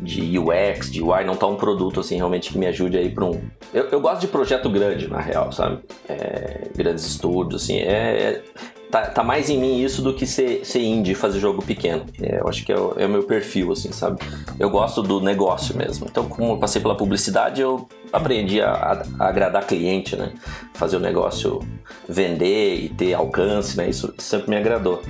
[0.00, 3.24] de UX, de UI, não tá um produto assim realmente que me ajude aí para
[3.24, 3.40] um.
[3.72, 5.80] Eu, eu, gosto de projeto grande, na real, sabe?
[6.08, 7.78] É, grandes estúdios, assim.
[7.78, 8.42] É, é,
[8.90, 12.04] tá, tá, mais em mim isso do que ser, ser indie fazer jogo pequeno.
[12.20, 14.20] É, eu acho que é o, é o, meu perfil, assim, sabe?
[14.58, 16.06] Eu gosto do negócio mesmo.
[16.10, 20.32] Então, como eu passei pela publicidade, eu aprendi a, a, agradar cliente, né?
[20.74, 21.60] Fazer o negócio
[22.08, 23.88] vender e ter alcance, né?
[23.88, 25.02] Isso sempre me agradou.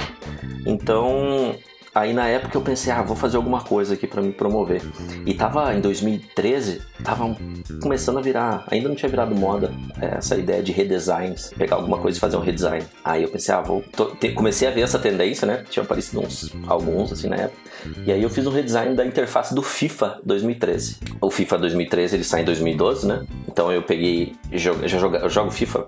[0.64, 1.54] Então,
[1.96, 4.82] Aí na época eu pensei, ah, vou fazer alguma coisa aqui para me promover.
[5.24, 7.34] E tava em 2013, tava
[7.80, 11.96] começando a virar, ainda não tinha virado moda é, essa ideia de redesigns, pegar alguma
[11.96, 12.84] coisa e fazer um redesign.
[13.02, 13.82] Aí eu pensei, ah, vou.
[13.96, 15.64] Tô, te, comecei a ver essa tendência, né?
[15.70, 17.62] Tinha aparecido uns alguns assim na época.
[18.04, 20.98] E aí eu fiz um redesign da interface do FIFA 2013.
[21.18, 23.24] O FIFA 2013 ele sai em 2012, né?
[23.48, 25.86] Então eu peguei, já jogo, jogo FIFA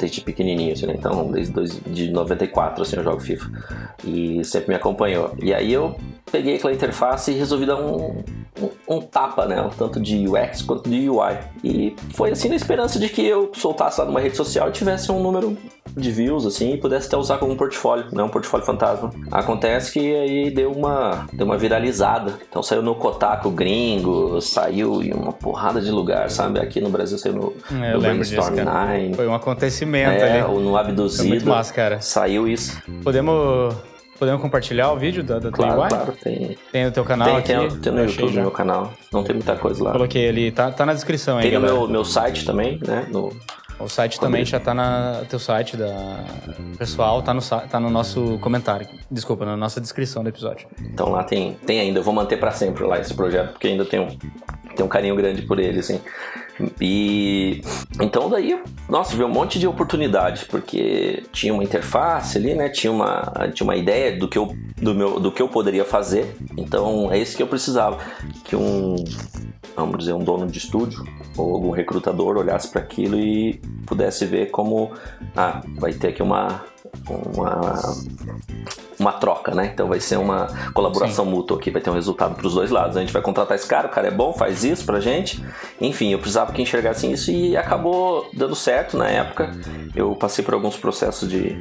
[0.00, 0.94] desde pequenininho, assim, né?
[0.96, 3.50] Então, desde dois, de 94, assim, eu jogo FIFA.
[4.04, 5.34] E sempre me acompanhou.
[5.42, 5.94] E aí eu
[6.30, 8.22] peguei aquela interface e resolvi dar um,
[8.60, 9.68] um, um, tapa, né?
[9.76, 11.38] Tanto de UX quanto de UI.
[11.62, 15.12] E foi assim na esperança de que eu soltasse lá numa rede social e tivesse
[15.12, 15.56] um número
[15.96, 18.22] de views, assim, e pudesse até usar como um portfólio, né?
[18.22, 19.10] Um portfólio fantasma.
[19.30, 22.34] Acontece que aí deu uma, deu uma viralizada.
[22.48, 26.60] Então saiu no Kotaku gringo, saiu em uma porrada de lugar, sabe?
[26.60, 27.52] Aqui no Brasil saiu no,
[27.84, 29.14] é, no Brainstorm disso, 9.
[29.14, 30.62] Foi um acontecimento é, ali.
[30.62, 31.22] no Abduzido.
[31.22, 32.00] Foi muito massa, cara.
[32.00, 32.80] Saiu isso.
[33.02, 33.74] Podemos
[34.20, 35.88] Podemos compartilhar o vídeo da, da claro?
[35.88, 36.58] Claro, tem.
[36.70, 37.68] Tem no teu canal tem, aqui?
[37.70, 38.92] Tem, tem no YouTube, no meu canal.
[39.10, 39.92] Não tem muita coisa lá.
[39.92, 43.06] Coloquei ali, tá, tá na descrição aí, Tem no meu, meu site também, né?
[43.10, 43.32] No...
[43.80, 46.24] O site também já tá na teu site da
[46.78, 48.86] pessoal, tá no, tá no nosso comentário.
[49.10, 50.68] Desculpa, na nossa descrição do episódio.
[50.80, 53.84] Então lá tem, tem ainda, eu vou manter para sempre lá esse projeto, porque ainda
[53.84, 54.08] tem um,
[54.76, 56.00] tem um carinho grande por ele, assim.
[56.80, 57.62] E
[58.00, 62.68] então daí, nossa, veio um monte de oportunidade, porque tinha uma interface ali, né?
[62.68, 66.36] Tinha uma, tinha uma ideia do que eu, do meu, do que eu poderia fazer.
[66.56, 67.98] Então é isso que eu precisava,
[68.44, 68.96] que um,
[69.76, 71.04] vamos dizer, um dono de estúdio
[71.36, 74.92] ou algum recrutador olhasse para aquilo e pudesse ver como,
[75.36, 76.64] ah, vai ter aqui uma
[77.10, 77.80] uma,
[78.98, 79.70] uma troca, né?
[79.72, 81.30] Então vai ser uma colaboração Sim.
[81.30, 82.96] mútua aqui, vai ter um resultado para os dois lados.
[82.96, 85.42] A gente vai contratar esse cara, o cara é bom, faz isso pra gente.
[85.80, 89.50] Enfim, eu precisava que enxergasse isso e acabou dando certo na época.
[89.94, 91.58] Eu passei por alguns processos de.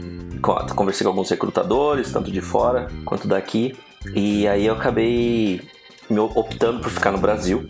[0.75, 3.77] Conversei com alguns recrutadores, tanto de fora quanto daqui.
[4.15, 5.62] E aí eu acabei
[6.09, 7.69] me optando por ficar no Brasil.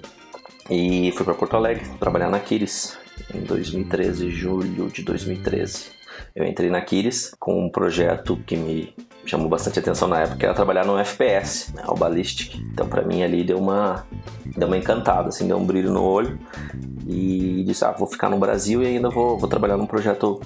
[0.70, 2.96] E fui para Porto Alegre trabalhar na Kiris
[3.34, 5.99] em 2013, julho de 2013
[6.36, 8.94] eu entrei na Kiris com um projeto que me
[9.26, 12.56] chamou bastante atenção na época, era trabalhar no FPS, né, o Ballistic.
[12.74, 14.06] Então para mim ali deu uma
[14.58, 16.40] deu uma encantada, assim, deu um brilho no olho
[17.08, 20.42] e disse, ah, vou ficar no Brasil e ainda vou, vou trabalhar num projeto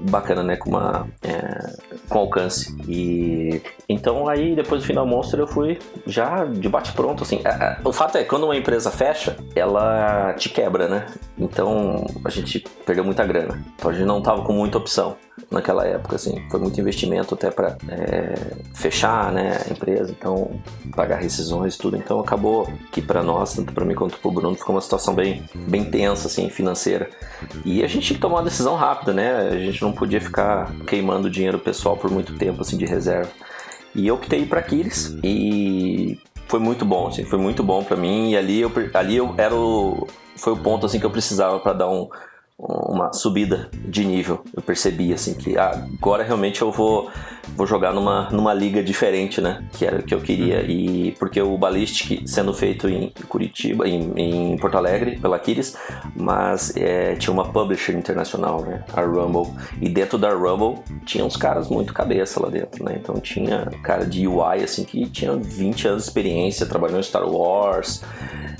[0.00, 1.72] bacana, né, com uma é,
[2.08, 2.76] com alcance.
[2.88, 7.40] E então aí depois do final Monster eu fui já de bate pronto, assim.
[7.84, 11.06] O fato é quando uma empresa fecha, ela te quebra, né?
[11.38, 13.64] Então a gente perdeu muita grana.
[13.74, 15.16] Então a gente não tava com muita opção
[15.50, 16.44] naquela época, assim.
[16.50, 18.34] Foi muito investimento até para é,
[18.74, 20.50] fechar, né, a empresa, então
[20.94, 21.96] pagar rescisões, tudo.
[21.96, 25.14] Então acabou que para nós, tanto para mim quanto para o Bruno, ficou uma situação
[25.14, 27.10] bem, bem tensa, assim, financeira.
[27.64, 29.48] E a gente tinha que tomar uma decisão rápida, né?
[29.48, 33.30] A gente não podia ficar queimando dinheiro pessoal por muito tempo, assim, de reserva.
[33.94, 38.30] E eu optei para Aquiles e foi muito bom, assim, foi muito bom para mim.
[38.30, 40.06] E ali eu, ali eu era o,
[40.36, 42.08] foi o ponto assim que eu precisava para dar um
[42.58, 44.42] uma subida de nível.
[44.54, 47.10] Eu percebi assim que ah, agora realmente eu vou
[47.54, 49.62] vou jogar numa, numa liga diferente, né?
[49.72, 50.60] Que era o que eu queria.
[50.60, 50.70] Uhum.
[50.70, 55.76] E porque o Ballistic sendo feito em Curitiba, em, em Porto Alegre, pela Kiris,
[56.14, 58.84] mas é, tinha uma publisher internacional, né?
[58.92, 59.52] A Rumble.
[59.80, 62.98] E dentro da Rumble tinha uns caras muito cabeça lá dentro, né?
[63.00, 67.28] Então tinha cara de UI, assim, que tinha 20 anos de experiência, trabalhando em Star
[67.28, 68.02] Wars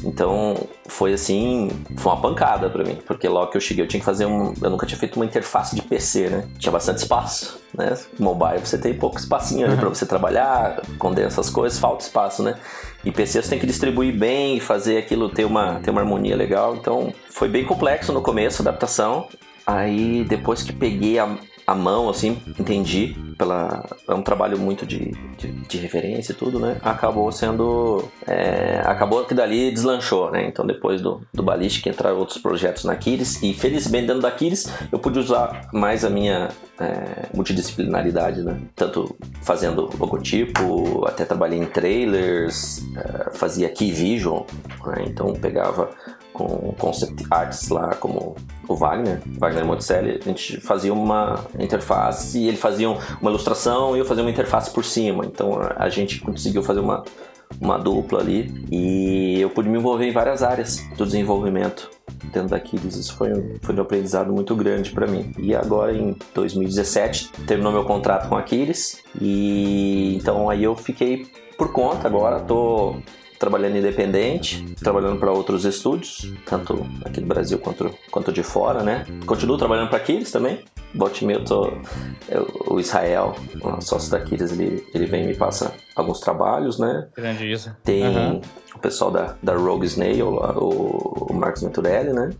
[0.05, 4.01] Então foi assim, foi uma pancada para mim, porque logo que eu cheguei eu tinha
[4.01, 6.49] que fazer um, eu nunca tinha feito uma interface de PC, né?
[6.59, 7.97] Tinha bastante espaço, né?
[8.19, 9.81] Mobile você tem pouco espacinho ali uhum.
[9.81, 12.57] para você trabalhar, condensar essas coisas, falta espaço, né?
[13.05, 16.37] E PC você tem que distribuir bem e fazer aquilo ter uma, ter uma harmonia
[16.37, 16.75] legal.
[16.75, 19.29] Então foi bem complexo no começo a adaptação.
[19.67, 21.37] Aí depois que peguei a,
[21.67, 23.17] a mão, assim, entendi.
[23.37, 26.79] Pela, é um trabalho muito de, de, de referência e tudo, né?
[26.83, 28.05] Acabou sendo.
[28.27, 30.47] É, acabou que dali deslanchou, né?
[30.47, 33.43] Então depois do, do Ballistic entraram outros projetos na Kiris.
[33.43, 36.49] E felizmente dentro da Kiris eu pude usar mais a minha
[36.79, 38.59] é, multidisciplinaridade, né?
[38.75, 44.43] Tanto fazendo logotipo, até trabalhei em trailers, é, fazia key vision,
[44.87, 45.05] né?
[45.07, 45.91] Então pegava
[46.37, 48.37] com concept arts lá, como
[48.69, 54.05] o Wagner, Wagner Monticelli, a gente fazia uma interface ele fazia uma ilustração e eu
[54.05, 55.25] fazia uma interface por cima.
[55.25, 57.05] Então a gente conseguiu fazer uma,
[57.61, 61.91] uma dupla ali e eu pude me envolver em várias áreas do desenvolvimento
[62.33, 62.97] dentro Aquiles.
[62.97, 63.31] Isso foi
[63.63, 65.33] foi um aprendizado muito grande para mim.
[65.39, 71.27] E agora em 2017 terminou meu contrato com a Aquiles e então aí eu fiquei
[71.57, 72.97] por conta agora, tô
[73.39, 79.07] trabalhando independente, trabalhando para outros estúdios, tanto aqui do Brasil quanto, quanto de fora, né?
[79.27, 80.61] Continuo trabalhando para Aquiles também.
[80.95, 81.73] Volte tô,
[82.29, 86.79] eu, o Israel, o sócio da Aquiles, ele, ele vem e me passa alguns trabalhos,
[86.79, 87.09] né?
[87.15, 87.75] Grande isso.
[87.85, 88.41] Tem uhum.
[88.75, 92.31] o pessoal da, da Rogue Snail, o, o Marcos Venturelli, né?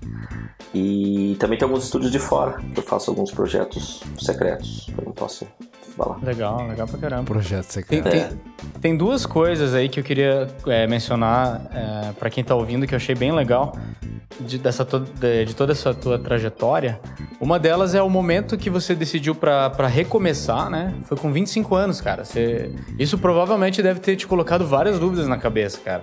[0.75, 5.13] E também tem alguns estúdios de fora, que eu faço alguns projetos secretos, eu não
[5.13, 5.47] posso
[5.97, 6.19] falar.
[6.23, 7.25] Legal, legal pra caramba.
[7.25, 8.03] Projeto secreto.
[8.03, 8.39] Tem, tem,
[8.81, 12.95] tem duas coisas aí que eu queria é, mencionar é, para quem tá ouvindo que
[12.95, 13.75] eu achei bem legal
[14.41, 17.01] de, dessa de, de, toda essa tua trajetória.
[17.41, 20.95] Uma delas é o momento que você decidiu para recomeçar, né?
[21.05, 22.25] Foi com 25 anos, cara.
[22.25, 26.03] Você, isso provavelmente deve ter te colocado várias dúvidas na cabeça, cara.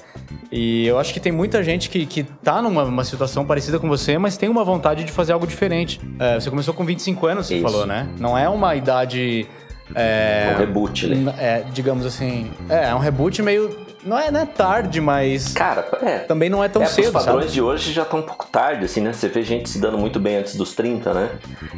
[0.52, 4.18] E eu acho que tem muita gente que, que tá numa situação parecida com você,
[4.18, 6.02] mas tem uma vontade de fazer algo diferente.
[6.20, 7.64] É, você começou com 25 anos, você isso.
[7.64, 8.10] falou, né?
[8.20, 9.48] Não é uma idade
[9.96, 11.34] é, um reboot, né?
[11.38, 12.52] É, digamos assim.
[12.68, 13.74] É, é um reboot meio
[14.06, 15.54] não é, não é tarde, mas.
[15.54, 16.20] Cara, é.
[16.20, 17.06] Também não é tão é, cedo.
[17.06, 17.54] Os padrões sabe?
[17.54, 19.14] de hoje já estão um pouco tarde, assim, né?
[19.14, 21.30] Você vê gente se dando muito bem antes dos 30, né?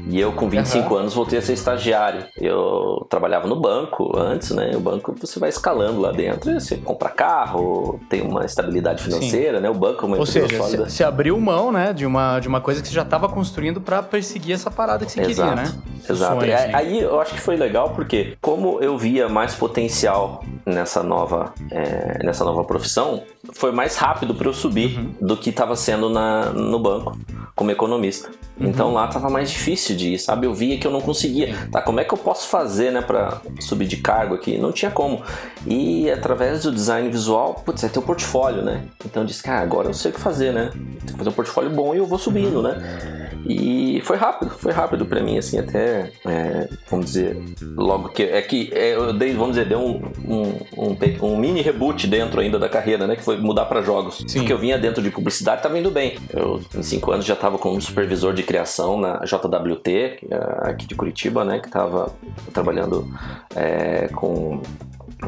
[0.10, 1.00] E eu, com 25 uhum.
[1.00, 2.26] anos, voltei a ser estagiário.
[2.38, 4.72] Eu trabalhava no banco antes, né?
[4.76, 9.64] O banco você vai escalando lá dentro, você compra carro, tem uma estabilidade financeira, Sim.
[9.64, 9.70] né?
[9.70, 10.90] O banco é uma Ou seja, sólida.
[10.90, 14.02] Você abriu mão, né, de uma, de uma coisa que você já estava construindo para
[14.02, 15.50] perseguir essa parada que você Exato.
[15.50, 15.96] queria, né?
[16.10, 16.40] Exato.
[16.40, 16.74] Sonho, assim.
[16.74, 22.15] Aí eu acho que foi legal porque, como eu via mais potencial nessa nova, é,
[22.24, 23.24] nessa nova profissão,
[23.54, 25.14] foi mais rápido para eu subir uhum.
[25.22, 27.18] do que estava sendo na, no banco
[27.56, 28.30] como economista.
[28.60, 28.68] Uhum.
[28.68, 30.46] Então lá tava mais difícil de ir, sabe?
[30.46, 31.56] Eu via que eu não conseguia.
[31.72, 34.58] Tá, como é que eu posso fazer, né, para subir de cargo aqui?
[34.58, 35.22] Não tinha como.
[35.66, 38.84] E através do design visual, putz, é teu portfólio, né?
[39.06, 40.72] Então eu disse, cara, agora eu sei o que fazer, né?
[40.74, 43.26] Tem que fazer um portfólio bom e eu vou subindo, né?
[43.48, 47.38] E foi rápido, foi rápido para mim, assim, até, é, vamos dizer,
[47.76, 48.24] logo que.
[48.24, 52.40] É que é, eu dei, vamos dizer, deu um, um, um, um, mini reboot dentro
[52.40, 53.16] ainda da carreira, né?
[53.16, 54.24] Que foi mudar para jogos.
[54.28, 54.40] Sim.
[54.40, 56.18] Porque eu vinha dentro de publicidade, tava indo bem.
[56.32, 60.96] Eu, em cinco anos, já tava como supervisor de criação na JWT, é aqui de
[60.96, 61.60] Curitiba, né?
[61.60, 62.14] Que tava
[62.54, 63.08] trabalhando
[63.56, 64.62] é, com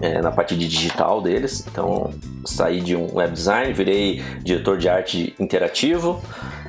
[0.01, 1.65] é, na parte de digital deles.
[1.71, 2.13] Então,
[2.45, 6.21] saí de um web design, virei diretor de arte interativo.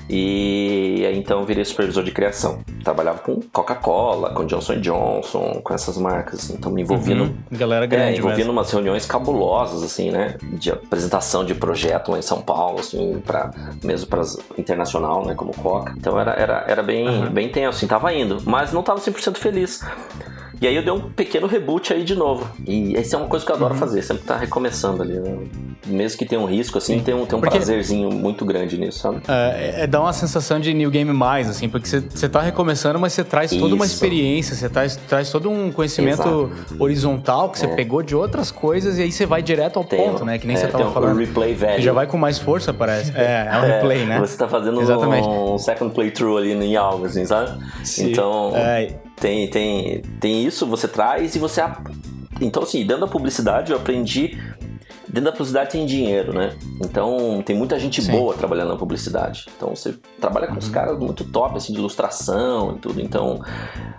[0.09, 2.63] E aí então virei supervisor de criação.
[2.83, 6.41] Trabalhava com Coca-Cola, com Johnson Johnson, com essas marcas.
[6.41, 6.55] Assim.
[6.55, 7.35] Então me envolvi uhum.
[7.51, 8.15] Galera grande.
[8.15, 10.37] É, envolvi em umas reuniões cabulosas, assim, né?
[10.43, 13.51] De apresentação de projeto lá em São Paulo, assim, pra,
[13.83, 14.23] mesmo para
[14.57, 15.35] internacional, né?
[15.35, 15.93] Como Coca.
[15.97, 17.31] Então era, era, era bem, uhum.
[17.31, 18.39] bem tenso, assim, tava indo.
[18.45, 19.83] Mas não tava 100% feliz.
[20.61, 22.49] E aí eu dei um pequeno reboot aí de novo.
[22.67, 23.81] E isso é uma coisa que eu adoro uhum.
[23.81, 25.19] fazer, sempre tá recomeçando ali.
[25.19, 25.39] Né?
[25.87, 27.57] Mesmo que tenha um risco, assim, tem um, tem um porque...
[27.57, 29.23] prazerzinho muito grande nisso, sabe?
[29.29, 33.13] É, é, dá uma sensação de new game mais, assim, porque você tá recomeçando, mas
[33.13, 33.75] você traz toda isso.
[33.75, 36.77] uma experiência, você traz, traz todo um conhecimento Exato.
[36.79, 37.75] horizontal que você é.
[37.75, 40.39] pegou de outras coisas e aí você vai direto ao tem, ponto, né?
[40.39, 41.17] Que nem você é, tava falando.
[41.17, 41.81] Um replay velho.
[41.81, 43.13] já vai com mais força, parece.
[43.15, 44.19] É, é um replay, né?
[44.19, 45.27] Você tá fazendo Exatamente.
[45.29, 47.59] um second playthrough ali em algo, assim, sabe?
[47.85, 48.11] Sim.
[48.11, 48.53] Então.
[48.55, 51.63] É, tem, tem, tem isso, você traz e você.
[52.41, 54.39] Então, assim, dentro da publicidade eu aprendi.
[55.09, 56.55] Dentro da publicidade tem dinheiro, né?
[56.81, 58.13] Então tem muita gente Sim.
[58.13, 59.47] boa trabalhando na publicidade.
[59.57, 60.59] Então você trabalha com uhum.
[60.59, 63.01] os caras muito top, assim, de ilustração e tudo.
[63.01, 63.41] Então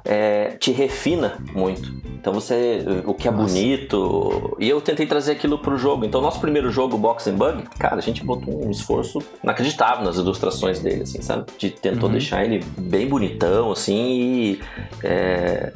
[0.05, 1.91] é, te refina muito.
[2.19, 2.83] Então você.
[3.05, 3.53] O que é Nossa.
[3.53, 4.57] bonito.
[4.59, 6.05] E eu tentei trazer aquilo pro jogo.
[6.05, 10.17] Então, nosso primeiro jogo, Box and Bug, cara, a gente botou um esforço inacreditável nas
[10.17, 11.45] ilustrações dele, assim, sabe?
[11.57, 12.13] De, tentou uhum.
[12.13, 14.59] deixar ele bem bonitão, assim, e.
[15.03, 15.71] É,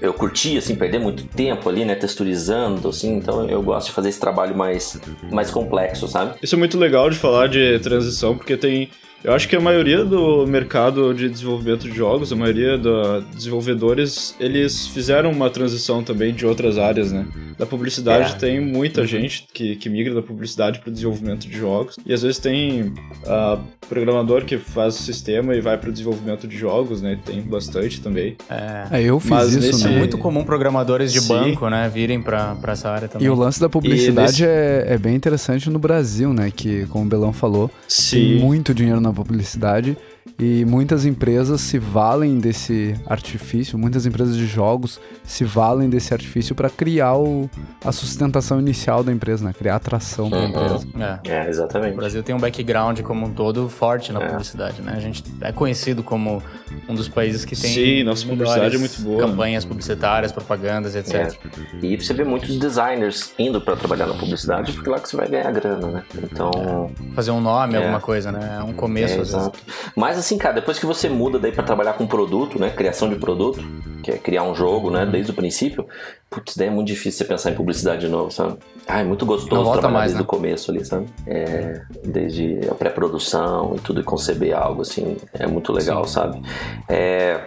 [0.00, 1.94] eu curti, assim, perder muito tempo ali, né?
[1.94, 3.16] Texturizando, assim.
[3.16, 6.34] Então eu gosto de fazer esse trabalho mais, mais complexo, sabe?
[6.42, 8.90] Isso é muito legal de falar de transição, porque tem
[9.26, 14.36] eu acho que a maioria do mercado de desenvolvimento de jogos, a maioria dos desenvolvedores,
[14.38, 17.26] eles fizeram uma transição também de outras áreas, né?
[17.58, 18.36] Da publicidade é.
[18.36, 19.06] tem muita uhum.
[19.08, 21.96] gente que, que migra da publicidade para o desenvolvimento de jogos.
[22.06, 23.58] E às vezes tem uh,
[23.88, 27.18] programador que faz o sistema e vai para o desenvolvimento de jogos, né?
[27.24, 28.36] Tem bastante também.
[28.48, 29.84] É, é eu fiz Mas isso, nesse...
[29.88, 29.94] né?
[29.96, 31.28] É muito comum programadores de Sim.
[31.28, 31.90] banco, né?
[31.92, 33.26] Virem para essa área também.
[33.26, 34.44] E o lance da publicidade nesse...
[34.44, 36.52] é, é bem interessante no Brasil, né?
[36.54, 38.16] Que, como o Belão falou, Sim.
[38.16, 39.96] tem muito dinheiro na publicidade
[40.38, 46.54] e muitas empresas se valem desse artifício, muitas empresas de jogos se valem desse artifício
[46.54, 47.48] para criar o,
[47.82, 49.54] a sustentação inicial da empresa, né?
[49.56, 50.86] Criar atração para a empresa.
[51.24, 51.30] É.
[51.30, 51.48] é.
[51.48, 51.94] exatamente.
[51.94, 54.28] O Brasil tem um background como um todo forte na é.
[54.28, 54.92] publicidade, né?
[54.94, 56.42] A gente é conhecido como
[56.86, 59.18] um dos países que tem Sim, nossa publicidade é muito boa.
[59.18, 61.14] Campanhas publicitárias, propagandas, etc.
[61.14, 61.86] É.
[61.86, 65.28] E você vê muitos designers indo para trabalhar na publicidade porque lá que você vai
[65.28, 66.04] ganhar grana, né?
[66.22, 67.78] Então, fazer um nome, é.
[67.78, 68.58] alguma coisa, né?
[68.60, 69.50] É um começo é, às vezes.
[69.96, 72.70] Mas assim, cara, depois que você muda daí para trabalhar com produto, né?
[72.70, 73.64] Criação de produto,
[74.02, 75.06] que é criar um jogo, né?
[75.06, 75.86] Desde o princípio,
[76.28, 78.58] putz, daí é muito difícil você pensar em publicidade de novo, sabe?
[78.86, 80.22] Ah, é muito gostoso trabalhar mais, desde né?
[80.22, 81.06] o começo ali, sabe?
[81.26, 86.14] É, desde a pré-produção e tudo, e conceber algo, assim, é muito legal, Sim.
[86.14, 86.42] sabe?
[86.88, 87.40] É,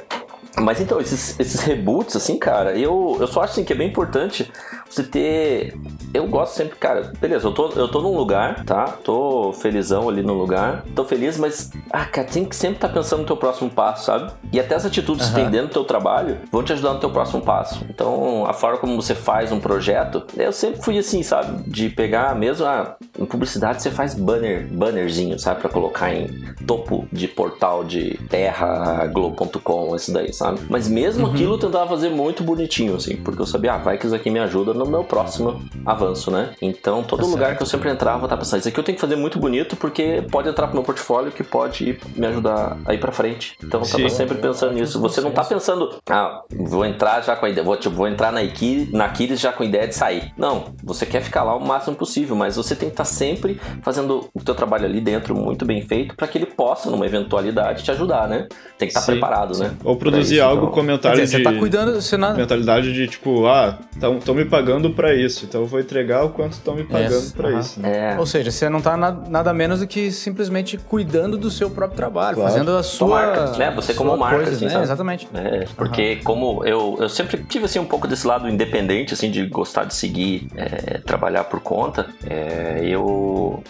[0.57, 3.89] mas então, esses, esses reboots, assim, cara, eu, eu só acho assim, que é bem
[3.89, 4.51] importante
[4.89, 5.77] você ter.
[6.13, 8.85] Eu gosto sempre, cara, beleza, eu tô, eu tô num lugar, tá?
[9.03, 12.93] Tô felizão ali no lugar, tô feliz, mas, ah, cara, tem que sempre estar tá
[12.95, 14.31] pensando no teu próximo passo, sabe?
[14.51, 15.33] E até as atitudes uhum.
[15.33, 17.85] que tem dentro do teu trabalho vão te ajudar no teu próximo passo.
[17.89, 21.69] Então, a forma como você faz um projeto, eu sempre fui assim, sabe?
[21.69, 25.61] De pegar mesmo, ah, em publicidade você faz banner, bannerzinho, sabe?
[25.61, 26.27] Pra colocar em
[26.65, 30.59] topo de portal de terra, globo.com, isso daí, sabe?
[30.69, 31.33] Mas mesmo uhum.
[31.33, 34.31] aquilo eu tentava fazer muito bonitinho, assim, porque eu sabia, ah, vai que isso aqui
[34.31, 36.51] me ajuda no meu próximo avanço, né?
[36.61, 37.57] Então, todo tá lugar certo.
[37.57, 40.23] que eu sempre entrava, tá pensando, isso aqui eu tenho que fazer muito bonito porque
[40.31, 43.55] pode entrar pro meu portfólio que pode me ajudar a ir pra frente.
[43.63, 44.15] Então, eu tava Sim.
[44.15, 44.99] sempre pensando nisso.
[44.99, 48.31] Você não tá pensando, ah, vou entrar já com a ideia, vou, tipo, vou entrar
[48.31, 50.33] na, Iquiris, na Aquiles já com a ideia de sair.
[50.37, 53.59] Não, você quer ficar lá o máximo possível, mas você tem que estar tá sempre
[53.81, 57.83] fazendo o teu trabalho ali dentro muito bem feito para que ele possa, numa eventualidade,
[57.83, 58.47] te ajudar, né?
[58.77, 59.75] Tem que estar tá preparado, né?
[59.83, 60.73] Ou produzir isso, algo então.
[60.73, 61.43] com mentalidade dizer, de...
[61.43, 62.35] Você tá cuidando, você não...
[62.35, 66.29] Mentalidade de, tipo, ah, estão me pagando pagando para isso, então eu vou entregar o
[66.29, 67.79] quanto estão me pagando para isso.
[67.79, 68.13] Né?
[68.13, 68.19] É.
[68.19, 71.97] Ou seja, você não tá na, nada menos do que simplesmente cuidando do seu próprio
[71.97, 72.51] trabalho, claro.
[72.51, 73.71] fazendo a sua marca, né?
[73.71, 74.83] Você como marca, coisa, assim, né?
[74.83, 75.27] Exatamente.
[75.33, 76.23] É, porque uhum.
[76.23, 79.93] como eu, eu sempre tive assim um pouco desse lado independente, assim, de gostar de
[79.93, 83.63] seguir, é, trabalhar por conta, é, eu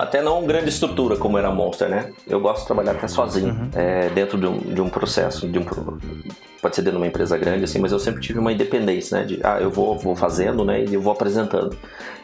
[0.00, 2.10] até não grande estrutura como era a Monster, né?
[2.26, 3.70] Eu gosto de trabalhar até sozinho, uhum.
[3.74, 5.64] É, dentro de um, de um processo, de um
[6.60, 9.24] pode ser dentro de uma empresa grande, assim, mas eu sempre tive uma independência, né?
[9.24, 10.84] De, ah, eu vou, vou fazendo, né?
[10.84, 11.76] E eu vou apresentando.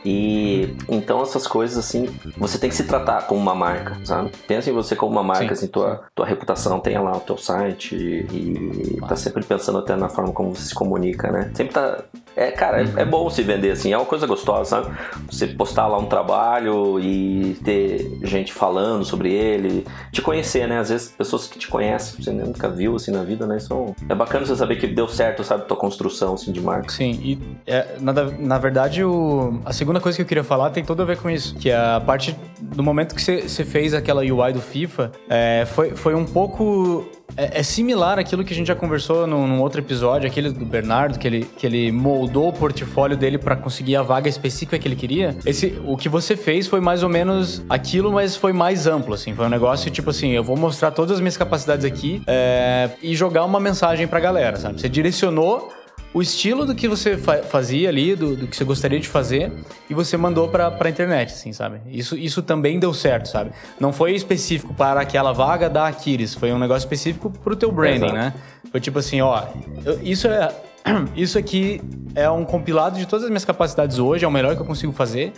[0.04, 4.30] E então essas coisas, assim, você tem que se tratar como uma marca, sabe?
[4.46, 7.38] Pensa em você como uma marca, sim, assim, tua, tua reputação, tenha lá o teu
[7.38, 11.50] site e, e tá sempre pensando até na forma como você se comunica, né?
[11.54, 12.04] Sempre tá
[12.36, 14.96] é, cara, é, é, bom se vender assim, é uma coisa gostosa, sabe?
[15.30, 20.78] Você postar lá um trabalho e ter gente falando sobre ele, te conhecer, né?
[20.78, 23.58] Às vezes pessoas que te conhecem, você nunca viu assim na vida, né?
[23.58, 25.66] Isso é bacana você saber que deu certo, sabe?
[25.66, 26.90] Tua construção assim, de marca.
[26.90, 30.84] Sim, e é, na, na verdade, o, a segunda coisa que eu queria falar tem
[30.84, 34.22] tudo a ver com isso, que é a parte do momento que você, fez aquela
[34.22, 38.66] UI do FIFA, é, foi, foi um pouco é, é, similar àquilo que a gente
[38.66, 42.52] já conversou num, num, outro episódio, aquele do Bernardo, que ele, que ele moldou o
[42.52, 45.36] portfólio dele para conseguir a vaga específica que ele queria.
[45.44, 49.34] Esse, o que você fez foi mais ou menos aquilo, mas foi mais amplo, assim.
[49.34, 53.14] Foi um negócio tipo assim, eu vou mostrar todas as minhas capacidades aqui é, e
[53.14, 54.80] jogar uma mensagem pra galera, sabe?
[54.80, 55.72] Você direcionou
[56.14, 59.52] o estilo do que você fa fazia ali, do, do, que você gostaria de fazer,
[59.90, 61.80] e você mandou pra, pra internet, assim, sabe?
[61.88, 63.50] Isso, isso também deu certo, sabe?
[63.80, 68.06] Não foi específico para aquela vaga da Aquiles, foi um negócio específico pro teu branding,
[68.06, 68.14] Exato.
[68.14, 68.34] né?
[68.70, 69.42] Foi tipo assim, ó,
[69.84, 70.54] eu, isso é.
[71.16, 71.80] Isso aqui
[72.14, 74.92] é um compilado de todas as minhas capacidades hoje, é o melhor que eu consigo
[74.92, 75.32] fazer.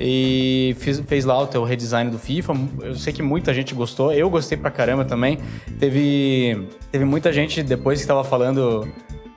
[0.00, 2.54] E fiz, fez lá o teu redesign do FIFA.
[2.82, 5.38] Eu sei que muita gente gostou, eu gostei pra caramba também.
[5.78, 8.88] Teve, teve muita gente depois que estava falando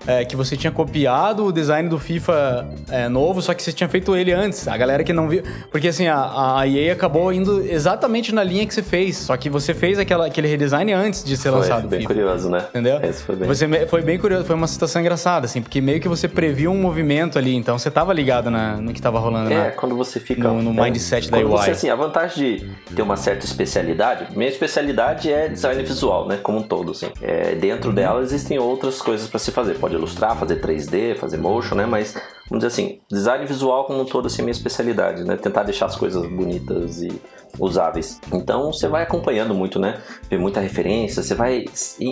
[0.07, 3.87] é, que você tinha copiado o design do FIFA é, novo, só que você tinha
[3.87, 4.67] feito ele antes.
[4.67, 5.43] A galera que não viu.
[5.69, 9.17] Porque assim, a, a EA acabou indo exatamente na linha que você fez.
[9.17, 11.81] Só que você fez aquela, aquele redesign antes de ser foi, lançado.
[11.81, 12.65] Foi bem FIFA, curioso, né?
[12.69, 12.99] Entendeu?
[13.03, 13.47] Esse foi bem.
[13.47, 16.77] Você foi bem curioso, foi uma situação engraçada, assim, porque meio que você previu um
[16.77, 19.51] movimento ali, então você tava ligado na, no que tava rolando.
[19.51, 20.47] É, na, quando você fica.
[20.47, 21.45] No, no é, mindset da UI.
[21.45, 26.39] Você, assim, a vantagem de ter uma certa especialidade, minha especialidade é design visual, né?
[26.41, 27.09] Como um todo, assim.
[27.21, 27.95] É, dentro uhum.
[27.95, 29.75] dela existem outras coisas para se fazer.
[29.75, 31.85] Pode pode ilustrar, fazer 3D, fazer motion, né?
[31.85, 32.15] Mas
[32.51, 35.37] vamos dizer assim, design visual como um todo assim, é minha especialidade, né?
[35.37, 37.09] Tentar deixar as coisas bonitas e
[37.57, 38.19] usáveis.
[38.33, 40.01] Então você vai acompanhando muito, né?
[40.29, 41.63] Vê muita referência, você vai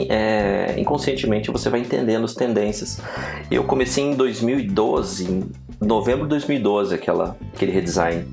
[0.07, 3.01] é, inconscientemente você vai entendendo as tendências.
[3.51, 8.25] Eu comecei em 2012, em novembro de 2012, aquela, aquele redesign.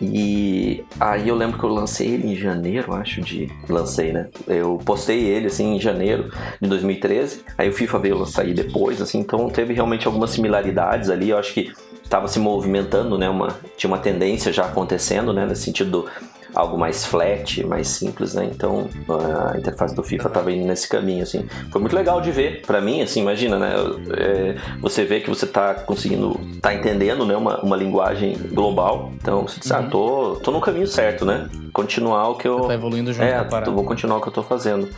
[0.00, 3.50] E aí eu lembro que eu lancei ele em janeiro, acho, de.
[3.68, 4.28] Lancei, né?
[4.46, 6.30] Eu postei ele assim em janeiro
[6.60, 7.42] de 2013.
[7.56, 11.32] Aí o FIFA veio sair depois, assim, então teve realmente algumas similaridades ali.
[11.38, 11.72] Eu acho que
[12.02, 13.30] estava se movimentando, né?
[13.30, 15.46] Uma, tinha uma tendência já acontecendo, né?
[15.46, 16.10] Nesse sentido do
[16.54, 18.48] algo mais flat, mais simples, né?
[18.52, 21.46] Então a interface do FIFA estava indo nesse caminho, assim.
[21.70, 23.74] Foi muito legal de ver, para mim, assim, imagina, né?
[24.16, 27.36] É, você vê que você tá conseguindo, tá entendendo, né?
[27.36, 29.12] Uma, uma linguagem global.
[29.14, 29.86] Então você diz, ah, uhum.
[29.86, 31.48] ah, tô, tô no caminho certo, né?
[31.72, 32.58] Continuar o que eu.
[32.58, 34.88] Você tá evoluindo junto é, com vou continuar o que eu tô fazendo.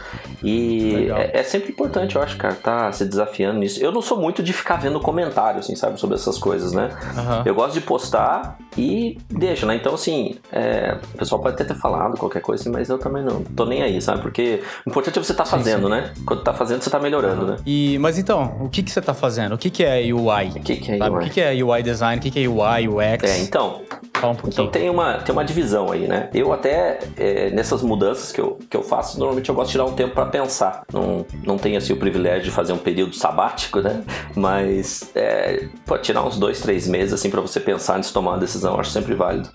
[0.43, 3.83] E é, é, sempre importante, eu acho, cara, tá se desafiando nisso.
[3.83, 6.91] Eu não sou muito de ficar vendo comentários, assim, sabe, sobre essas coisas, né?
[7.15, 7.43] Uhum.
[7.45, 9.75] Eu gosto de postar e deixa, né?
[9.77, 13.43] Então, assim, é, o pessoal pode até ter falado qualquer coisa, mas eu também não
[13.43, 14.23] tô nem aí, sabe?
[14.23, 16.01] Porque o importante é você tá fazendo, sim, sim.
[16.01, 16.15] né?
[16.25, 17.57] Quando tá fazendo, você tá melhorando, né?
[17.67, 19.55] E, mas então, o que que você tá fazendo?
[19.55, 20.49] O que que é UI?
[20.57, 21.17] O que que é sabe?
[21.17, 21.23] UI?
[21.23, 22.19] O que que é UI design?
[22.19, 23.25] O que que é UI, UX?
[23.25, 23.83] É, então...
[24.21, 24.53] Fala um pouquinho.
[24.53, 26.29] Então tem uma, tem uma divisão aí, né?
[26.35, 29.87] Eu até, é, nessas mudanças que eu, que eu faço, normalmente eu gosto de tirar
[29.87, 30.83] um tempo para pensar.
[30.93, 34.03] Não, não tenho, assim, o privilégio de fazer um período sabático, né?
[34.37, 38.33] Mas, é, pode tirar uns dois, três meses, assim, para você pensar antes de tomar
[38.33, 39.49] uma decisão, eu acho sempre válido.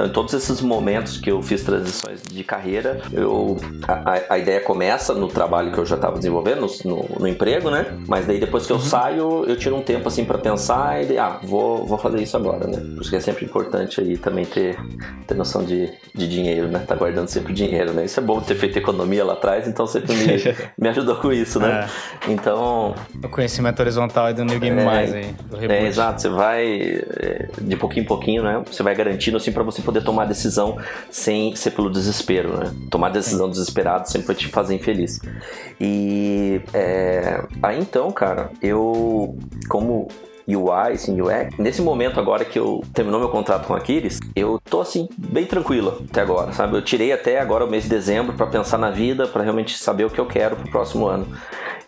[0.00, 4.58] Então, em todos esses momentos que eu fiz transições de carreira, eu, a, a ideia
[4.58, 7.98] começa no trabalho que eu já estava desenvolvendo, no, no, emprego, né?
[8.08, 8.82] Mas daí depois que eu uhum.
[8.82, 12.34] saio, eu tiro um tempo assim para pensar e daí, ah, vou, vou fazer isso
[12.34, 12.78] agora, né?
[12.94, 14.78] Por isso que é sempre importante aí também ter,
[15.26, 16.78] ter noção de, de dinheiro, né?
[16.78, 18.06] Tá guardando sempre dinheiro, né?
[18.06, 20.26] Isso é bom ter feito economia lá atrás, então sempre me,
[20.80, 21.86] me ajudou com isso, né?
[22.26, 22.30] É.
[22.32, 22.94] Então.
[23.22, 25.34] O conhecimento horizontal é do New Game é, Mais aí.
[25.68, 26.22] é, exato.
[26.22, 28.62] Você vai é, de pouquinho em pouquinho, né?
[28.66, 30.78] Você vai garantindo assim para você poder tomar decisão
[31.10, 32.72] sem ser pelo desespero, né?
[32.88, 35.20] Tomar decisão desesperado sempre vai te fazer infeliz.
[35.80, 39.36] E é, aí então, cara, eu
[39.68, 40.08] como
[40.48, 41.56] UI, assim, UX.
[41.58, 45.46] Nesse momento agora que eu terminou meu contrato com a Aquiles, eu tô assim bem
[45.46, 46.76] tranquilo até agora, sabe?
[46.76, 50.04] Eu tirei até agora o mês de dezembro para pensar na vida, para realmente saber
[50.04, 51.26] o que eu quero pro próximo ano.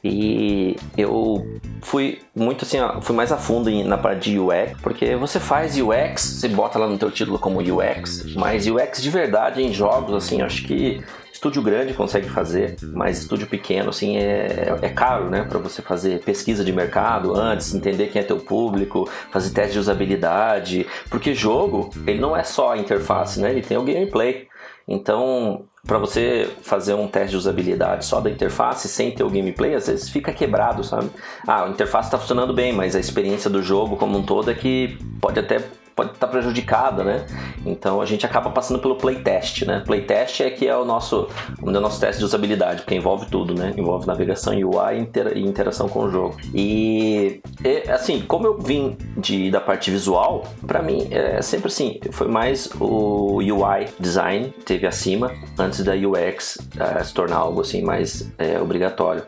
[0.05, 1.47] E eu
[1.81, 5.77] fui muito assim, ó, fui mais a fundo na parte de UX, porque você faz
[5.77, 10.13] UX, você bota lá no teu título como UX, mas UX de verdade em jogos,
[10.13, 11.01] assim, acho que
[11.43, 15.43] estúdio grande consegue fazer, mas estúdio pequeno, assim, é, é caro, né?
[15.43, 19.81] Para você fazer pesquisa de mercado antes, entender quem é teu público, fazer teste de
[19.81, 23.51] usabilidade, porque jogo, ele não é só a interface, né?
[23.51, 24.47] Ele tem o gameplay.
[24.87, 29.75] Então, para você fazer um teste de usabilidade só da interface sem ter o gameplay,
[29.75, 31.11] às vezes fica quebrado, sabe?
[31.45, 34.55] Ah, a interface está funcionando bem, mas a experiência do jogo como um todo é
[34.55, 35.61] que pode até
[35.95, 37.27] pode estar prejudicada, né?
[37.65, 39.83] Então a gente acaba passando pelo playtest, né?
[39.85, 41.29] Playtest é que é o nosso,
[41.61, 43.73] o nosso teste de usabilidade, porque envolve tudo, né?
[43.77, 46.37] Envolve navegação UI e interação com o jogo.
[46.55, 47.41] E,
[47.89, 52.69] assim, como eu vim de, da parte visual, para mim é sempre assim, foi mais
[52.81, 58.61] o UI design teve acima antes da UX é, se tornar algo assim mais é,
[58.61, 59.23] obrigatório.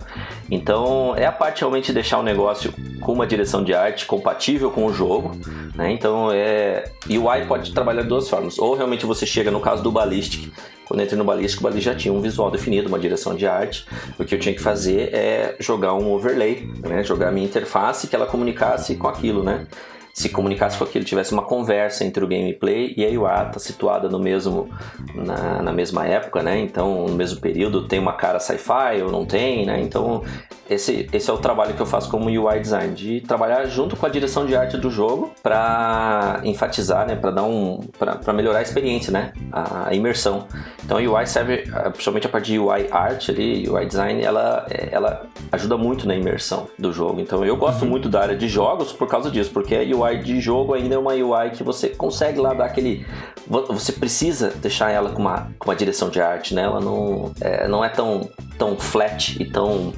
[0.51, 4.71] Então é a parte realmente de deixar o negócio com uma direção de arte compatível
[4.71, 5.33] com o jogo,
[5.75, 5.93] né?
[5.93, 8.59] Então é é, UI pode trabalhar de duas formas.
[8.59, 10.53] Ou realmente você chega no caso do Ballistic.
[10.87, 13.47] Quando eu entrei no Ballistic, o Ballistic já tinha um visual definido, uma direção de
[13.47, 13.87] arte.
[14.19, 17.03] O que eu tinha que fazer é jogar um overlay, né?
[17.03, 19.67] jogar a minha interface que ela comunicasse com aquilo, né?
[20.15, 24.09] se comunicasse com aquilo, tivesse uma conversa entre o gameplay e a UI está situada
[24.09, 24.71] no mesmo
[25.13, 26.57] na, na, mesma época, né?
[26.61, 29.81] Então, no mesmo período, tem uma cara sci-fi ou não tem, né?
[29.81, 30.23] Então,
[30.69, 34.07] esse, esse é o trabalho que eu faço como UI design, de trabalhar junto com
[34.07, 37.17] a direção de arte do jogo para enfatizar, né?
[37.17, 39.33] Para dar um, para melhorar a experiência, né?
[39.53, 40.47] A, a, imersão.
[40.85, 45.27] Então, a UI serve, principalmente a parte de UI art ali, UI design, ela, ela
[45.53, 47.21] ajuda muito na imersão do jogo.
[47.21, 47.91] Então, eu gosto uhum.
[47.91, 50.95] muito da área de jogos por causa disso, porque a UI UI de jogo ainda
[50.95, 53.07] é uma UI que você consegue lá dar aquele.
[53.47, 56.63] Você precisa deixar ela com uma, com uma direção de arte, né?
[56.63, 59.93] Ela não é, não é tão, tão flat e tão.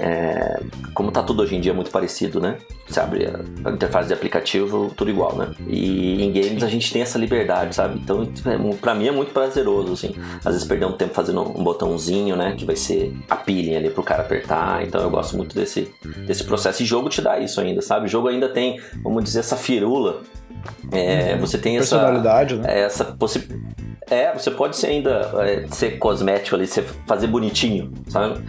[0.00, 0.60] É,
[0.94, 2.58] como tá tudo hoje em dia muito parecido, né?
[2.86, 5.50] Você abre a, a, interface de aplicativo, tudo igual, né?
[5.66, 7.98] E em games a gente tem essa liberdade, sabe?
[7.98, 10.14] Então, é, pra mim é muito prazeroso, assim.
[10.44, 12.54] Às vezes perder um tempo fazendo um botãozinho, né?
[12.56, 14.84] Que vai ser a peeling ali pro cara apertar.
[14.84, 15.92] Então eu gosto muito desse,
[16.26, 16.82] desse processo.
[16.82, 18.06] E jogo te dá isso ainda, sabe?
[18.06, 20.22] O jogo ainda tem, vamos dizer, essa firula.
[20.92, 21.40] É, uhum.
[21.40, 21.96] Você tem essa.
[21.96, 22.80] Personalidade, né?
[22.80, 23.88] Essa possibilidade.
[24.10, 28.42] É, você pode ser ainda é, ser cosmético ali, ser, fazer bonitinho, sabe?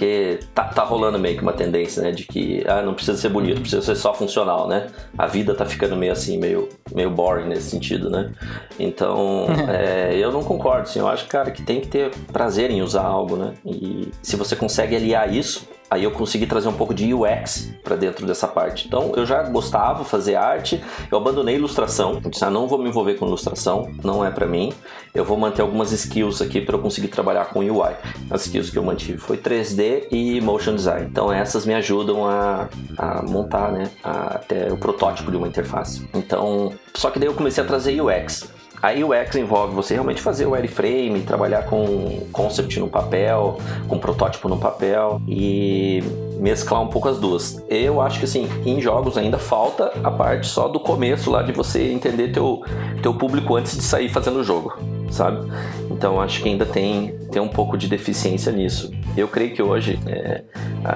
[0.00, 2.10] Porque tá, tá rolando meio que uma tendência, né?
[2.10, 4.86] De que ah, não precisa ser bonito, precisa ser só funcional, né?
[5.18, 8.32] A vida tá ficando meio assim, meio, meio boring nesse sentido, né?
[8.78, 11.00] Então, é, eu não concordo, assim.
[11.00, 13.52] Eu acho, cara, que tem que ter prazer em usar algo, né?
[13.62, 17.96] E se você consegue aliar isso aí eu consegui trazer um pouco de UX para
[17.96, 18.86] dentro dessa parte.
[18.86, 22.78] Então eu já gostava de fazer arte, eu abandonei ilustração, eu disse, ah, não vou
[22.78, 24.72] me envolver com ilustração, não é para mim.
[25.12, 27.94] Eu vou manter algumas skills aqui para eu conseguir trabalhar com UI.
[28.30, 31.08] As skills que eu mantive foi 3D e motion design.
[31.10, 36.08] Então essas me ajudam a, a montar, né, a, até o protótipo de uma interface.
[36.14, 38.48] Então, só que daí eu comecei a trazer UX.
[38.82, 44.48] A UX envolve você realmente fazer o wireframe, trabalhar com concept no papel, com protótipo
[44.48, 46.02] no papel e
[46.38, 47.62] mesclar um pouco as duas.
[47.68, 51.52] Eu acho que assim, em jogos ainda falta a parte só do começo lá de
[51.52, 52.62] você entender teu,
[53.02, 54.74] teu público antes de sair fazendo o jogo,
[55.10, 55.46] sabe?
[55.90, 58.90] Então acho que ainda tem, tem um pouco de deficiência nisso.
[59.14, 60.42] Eu creio que hoje é,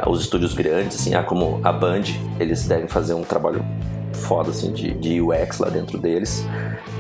[0.07, 2.05] os estúdios grandes, assim, ah, como a Band,
[2.41, 3.63] eles devem fazer um trabalho
[4.25, 6.45] foda assim de, de UX lá dentro deles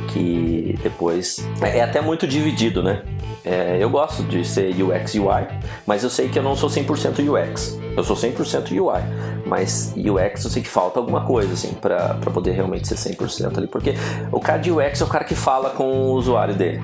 [0.08, 3.02] que depois é, é até muito dividido, né?
[3.44, 5.46] É, eu gosto de ser UX UI,
[5.86, 7.78] mas eu sei que eu não sou 100% UX.
[7.96, 9.02] Eu sou 100% UI,
[9.44, 13.66] mas UX eu sei que falta alguma coisa assim para poder realmente ser 100% ali,
[13.66, 13.94] porque
[14.32, 16.80] o cara de UX é o cara que fala com o usuário dele.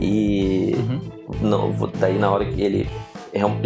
[0.00, 1.00] E uhum.
[1.40, 2.90] não, daí na hora que ele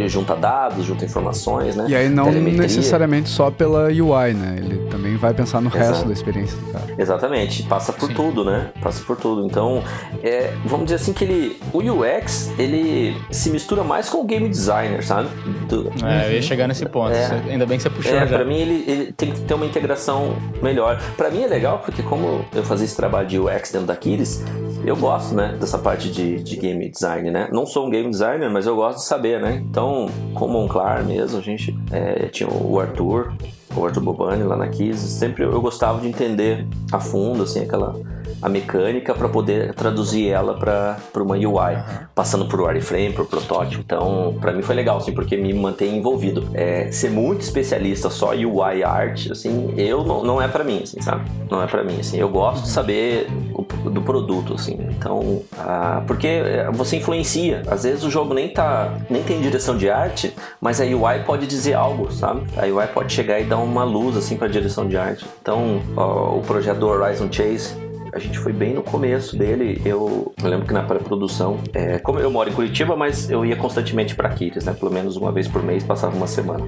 [0.06, 1.86] junta dados, junta informações, né?
[1.88, 2.62] E aí não Telemetria.
[2.62, 4.56] necessariamente só pela UI, né?
[4.58, 5.84] Ele também vai pensar no Exato.
[5.84, 6.84] resto da experiência do cara.
[6.96, 8.14] Exatamente, passa por Sim.
[8.14, 8.70] tudo, né?
[8.80, 9.44] Passa por tudo.
[9.44, 9.82] Então,
[10.22, 14.48] é, vamos dizer assim que ele, o UX, ele se mistura mais com o game
[14.48, 15.28] designer, sabe?
[15.68, 15.92] Do...
[16.04, 17.12] É, eu ia chegar nesse ponto.
[17.12, 18.36] É, Ainda bem que você puxou é, já.
[18.36, 21.00] Pra mim, ele, ele tem que ter uma integração melhor.
[21.16, 24.44] Pra mim é legal porque como eu fazia esse trabalho de UX dentro da Kiris,
[24.84, 27.48] eu gosto, né, dessa parte de, de game design, né?
[27.50, 29.55] Não sou um game designer, mas eu gosto de saber, né?
[29.56, 33.32] Então, com Monclar mesmo, a gente é, tinha o Arthur,
[33.74, 37.94] o Arthur Bobani lá na Kiss, sempre eu gostava de entender a fundo, assim, aquela
[38.40, 42.06] a mecânica para poder traduzir ela para uma UI, uhum.
[42.14, 43.82] passando por wireframe, por protótipo.
[43.84, 46.48] Então, para mim foi legal, assim, porque me mantém envolvido.
[46.54, 51.00] É, ser muito especialista só UI art, assim, eu não, não é para mim, assim,
[51.00, 51.30] sabe?
[51.50, 52.18] Não é para mim, assim.
[52.18, 54.78] Eu gosto de saber o, do produto, assim.
[54.90, 57.62] Então, ah, porque é, você influencia.
[57.66, 61.46] Às vezes o jogo nem tá, nem tem direção de arte, mas a UI pode
[61.46, 62.42] dizer algo, sabe?
[62.56, 65.26] A UI pode chegar e dar uma luz assim para direção de arte.
[65.40, 67.85] Então, ó, o projeto do Horizon Chase
[68.16, 69.80] a gente foi bem no começo dele.
[69.84, 73.56] Eu, eu lembro que na pré-produção, é, como eu moro em Curitiba, mas eu ia
[73.56, 74.72] constantemente para Quiris, né?
[74.72, 76.66] Pelo menos uma vez por mês, passava uma semana.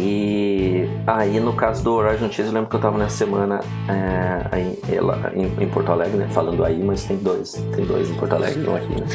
[0.00, 4.46] E aí, no caso do Horizon Chase, eu lembro que eu tava nessa semana é,
[4.50, 4.78] aí,
[5.34, 6.26] em, em, Porto Alegre, né?
[6.30, 9.06] Falando aí, mas tem dois, tem dois em Porto Alegre, um aqui, né?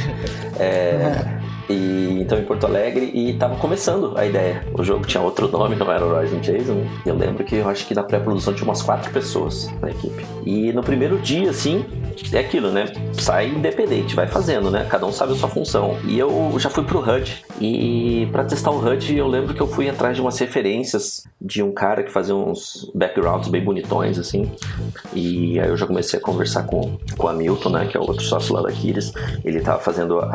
[0.60, 4.64] É, e, então em Porto Alegre e tava começando a ideia.
[4.74, 6.72] O jogo tinha outro nome, não era Horizon Chase.
[6.72, 6.88] Né?
[7.06, 10.24] Eu lembro que eu acho que na pré-produção tinha umas quatro pessoas na equipe.
[10.46, 11.84] E no primeiro dia, assim,
[12.32, 12.86] é aquilo, né?
[13.14, 14.86] Sai independente, vai fazendo, né?
[14.90, 15.98] Cada um sabe a sua função.
[16.06, 17.44] E eu já fui pro HUD.
[17.60, 20.75] E para testar o HUD, eu lembro que eu fui atrás de umas referências
[21.40, 24.52] de um cara que fazia uns backgrounds bem bonitões, assim.
[25.14, 27.86] E aí eu já comecei a conversar com, com o Hamilton, né?
[27.86, 29.14] Que é o outro sócio lá da Kiris.
[29.44, 30.26] Ele tava fazendo uh,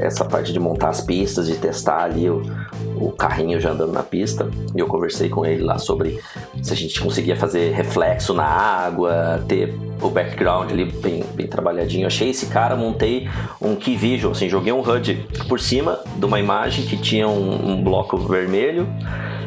[0.00, 2.42] essa parte de montar as pistas, de testar ali o,
[2.96, 4.48] o carrinho já andando na pista.
[4.74, 6.20] E eu conversei com ele lá sobre
[6.62, 12.06] se a gente conseguia fazer reflexo na água, ter o background ali bem, bem trabalhadinho.
[12.06, 13.28] Achei esse cara, montei
[13.60, 17.72] um key visual, assim, joguei um HUD por cima de uma imagem que tinha um,
[17.72, 18.86] um bloco vermelho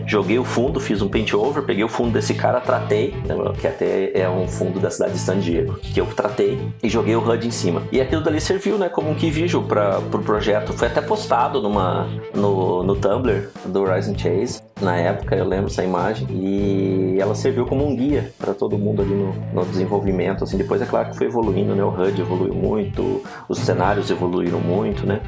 [0.08, 3.68] joguei o fundo, fiz um paint over, peguei o fundo desse cara, tratei, né, que
[3.68, 7.20] até é um fundo da cidade de San Diego, que eu tratei e joguei o
[7.20, 7.84] HUD em cima.
[7.92, 10.74] E aquilo dali serviu, né, como um key visual para pro projeto.
[10.74, 14.67] Foi até postado numa no, no Tumblr do Horizon Chase.
[14.82, 19.02] Na época eu lembro essa imagem e ela serviu como um guia para todo mundo
[19.02, 20.44] ali no, no, desenvolvimento.
[20.44, 21.84] Assim, depois é claro que foi evoluindo, né?
[21.84, 25.22] O HUD evoluiu muito, os cenários evoluíram muito, né?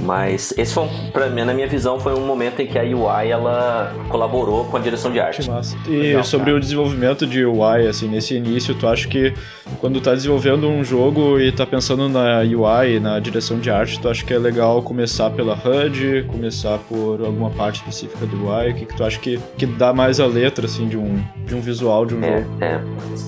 [0.00, 3.30] Mas esse foi, para mim, na minha visão, foi um momento em que a UI
[3.30, 5.48] ela colaborou com a direção de arte.
[5.86, 6.56] E Legal, sobre cara.
[6.56, 9.32] o desenvolvimento de UI, assim, nesse início, tu acha que
[9.80, 14.08] quando tá desenvolvendo um jogo e tá pensando na UI, na direção de arte, tu
[14.08, 18.72] acha que é legal começar pela HUD, começar por alguma parte específica do UI?
[18.72, 21.54] O que, que Tu acha que, que dá mais a letra, assim, de um, de
[21.54, 22.50] um visual de um É, jogo?
[22.62, 22.80] é,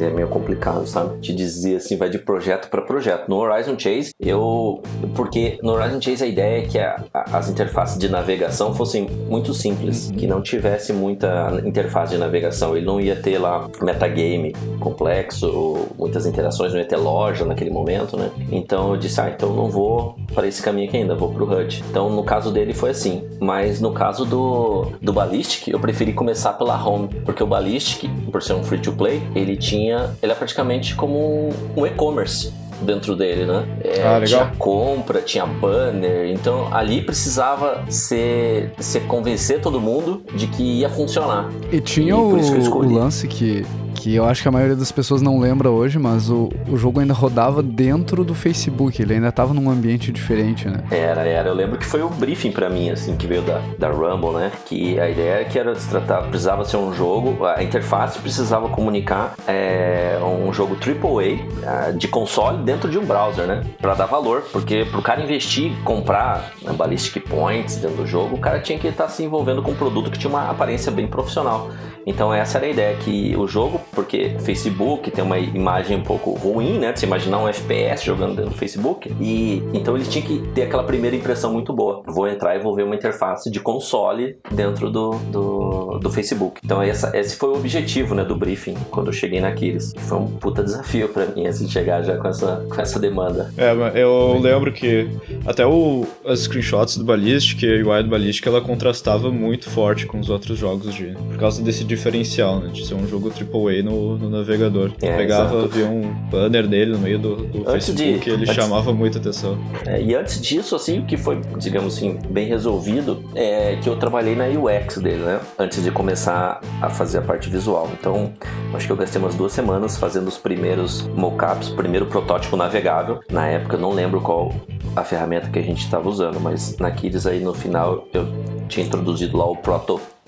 [0.04, 1.18] é meio complicado, sabe?
[1.20, 3.28] Te dizer assim, vai de projeto para projeto.
[3.28, 4.82] No Horizon Chase, eu.
[5.14, 9.08] Porque no Horizon Chase a ideia é que a- a- as interfaces de navegação fossem
[9.28, 12.74] muito simples, que não tivesse muita interface de navegação.
[12.74, 18.16] Ele não ia ter lá metagame complexo, muitas interações, não ia ter loja naquele momento,
[18.16, 18.30] né?
[18.50, 21.82] Então eu disse, ah, então não vou para esse caminho aqui ainda, vou pro HUD.
[21.90, 26.52] Então no caso dele foi assim, mas no caso do, do Ballistic, eu preferi começar
[26.54, 30.34] pela home, porque o Ballistic, por ser um free to play, ele tinha, ele é
[30.34, 33.66] praticamente como um, e-commerce dentro dele, né?
[33.82, 34.26] É, Ah, legal.
[34.26, 40.88] Tinha compra, tinha banner, então ali precisava ser, ser convencer todo mundo de que ia
[40.88, 41.48] funcionar.
[41.72, 43.66] E tinha E o, o lance que,
[43.98, 47.00] que eu acho que a maioria das pessoas não lembra hoje, mas o, o jogo
[47.00, 50.84] ainda rodava dentro do Facebook, ele ainda tava num ambiente diferente, né?
[50.90, 51.48] Era, era.
[51.48, 54.52] Eu lembro que foi o briefing pra mim, assim, que veio da, da Rumble, né?
[54.66, 58.68] Que a ideia era que era se tratar, precisava ser um jogo, a interface precisava
[58.68, 63.64] comunicar é, um jogo AAA ah, de console dentro de um browser, né?
[63.80, 68.38] Pra dar valor, porque pro cara investir, comprar né, Ballistic Points dentro do jogo, o
[68.38, 71.68] cara tinha que estar se envolvendo com um produto que tinha uma aparência bem profissional.
[72.08, 76.30] Então essa era a ideia, que o jogo, porque Facebook tem uma imagem um pouco
[76.32, 76.92] ruim, né?
[76.92, 79.14] De você imaginar um FPS jogando do Facebook.
[79.20, 82.02] E então ele tinha que ter aquela primeira impressão muito boa.
[82.06, 86.60] Vou entrar e vou ver uma interface de console dentro do, do, do Facebook.
[86.64, 89.92] Então essa, esse foi o objetivo, né, do briefing, quando eu cheguei na Aquiles.
[89.98, 93.52] Foi um puta desafio pra mim, assim, chegar já com essa, com essa demanda.
[93.56, 95.10] É, eu lembro que
[95.46, 100.06] até o, as screenshots do Ballistic e a UI do Ballistic, ela contrastava muito forte
[100.06, 101.14] com os outros jogos de...
[101.28, 102.70] Por causa desse diferencial, né?
[102.72, 104.92] De ser um jogo AAA no, no navegador.
[105.02, 105.68] É, Pegava, exato.
[105.68, 108.92] via um banner dele no meio do, do Antes de- Facebook e ele antes- chamava
[108.92, 109.58] muita atenção.
[109.86, 113.96] É, e antes disso, assim, o que foi, digamos assim, bem resolvido é que eu
[113.96, 115.40] trabalhei na UX dele, né?
[115.58, 117.88] Antes de começar a fazer a parte visual.
[117.98, 118.32] Então,
[118.74, 123.20] acho que eu gastei umas duas semanas fazendo os primeiros mockups, o primeiro protótipo navegável.
[123.30, 124.54] Na época, eu não lembro qual
[124.96, 128.26] a ferramenta que a gente estava usando, mas na Kids aí no final eu
[128.68, 129.56] tinha introduzido lá o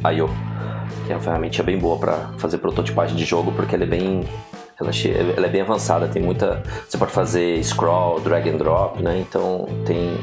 [0.01, 0.29] Proto.io,
[1.07, 4.25] que é uma ferramenta bem boa para fazer prototipagem de jogo, porque ela é bem
[5.37, 6.63] ela é bem avançada, tem muita.
[6.89, 9.19] Você pode fazer scroll, drag and drop, né?
[9.19, 10.17] Então tem,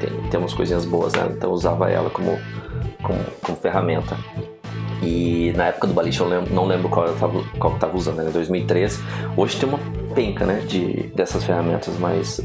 [0.00, 1.28] tem, tem umas coisinhas boas, né?
[1.30, 2.38] Então eu usava ela como,
[3.02, 4.16] como, como ferramenta.
[5.02, 7.94] E na época do Balista eu lembro- não lembro qual eu tava, qual eu tava
[7.96, 8.28] usando, né?
[8.30, 9.02] Em 2013.
[9.36, 9.78] Hoje tem uma
[10.14, 10.60] penca, né?
[10.66, 12.40] De, dessas ferramentas, mas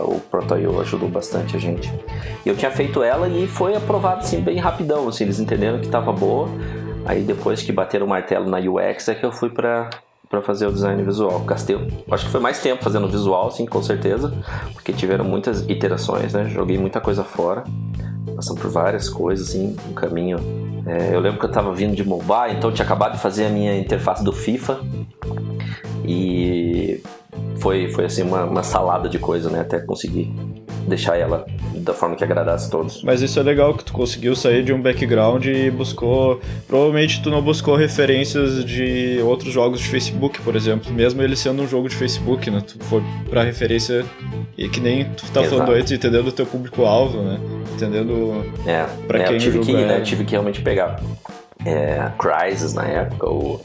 [0.00, 1.92] o Proto.io ajudou bastante a gente.
[2.44, 5.08] E eu tinha feito ela e foi aprovado assim, bem rapidão.
[5.08, 6.48] Assim, eles entenderam que tava boa.
[7.04, 9.88] Aí depois que bateram o martelo na UX é que eu fui pra,
[10.28, 11.40] pra fazer o design visual.
[11.40, 11.76] Gastei,
[12.10, 14.32] acho que foi mais tempo fazendo visual, sim, com certeza,
[14.74, 16.48] porque tiveram muitas iterações, né?
[16.48, 17.64] Joguei muita coisa fora,
[18.36, 20.38] passando por várias coisas, assim, um caminho.
[20.86, 23.50] É, eu lembro que eu tava vindo de mobile, então tinha acabado de fazer a
[23.50, 24.80] minha interface do FIFA
[26.04, 27.02] e
[27.60, 29.60] foi, foi assim uma, uma salada de coisa, né?
[29.60, 30.32] Até conseguir
[30.86, 31.44] deixar ela
[31.74, 33.02] da forma que agradasse todos.
[33.02, 36.40] Mas isso é legal que tu conseguiu sair de um background e buscou.
[36.66, 40.92] Provavelmente tu não buscou referências de outros jogos de Facebook, por exemplo.
[40.92, 42.62] Mesmo ele sendo um jogo de Facebook, né?
[42.66, 44.04] Tu foi pra referência.
[44.56, 45.56] E que nem tu tá Exato.
[45.56, 47.38] falando antes, entendendo o teu público-alvo, né?
[47.74, 48.44] Entendendo.
[48.66, 49.96] É, Pra é, quem eu tive que né?
[49.96, 51.00] é- Eu tive que realmente pegar
[51.64, 53.60] é, Crysis na época, o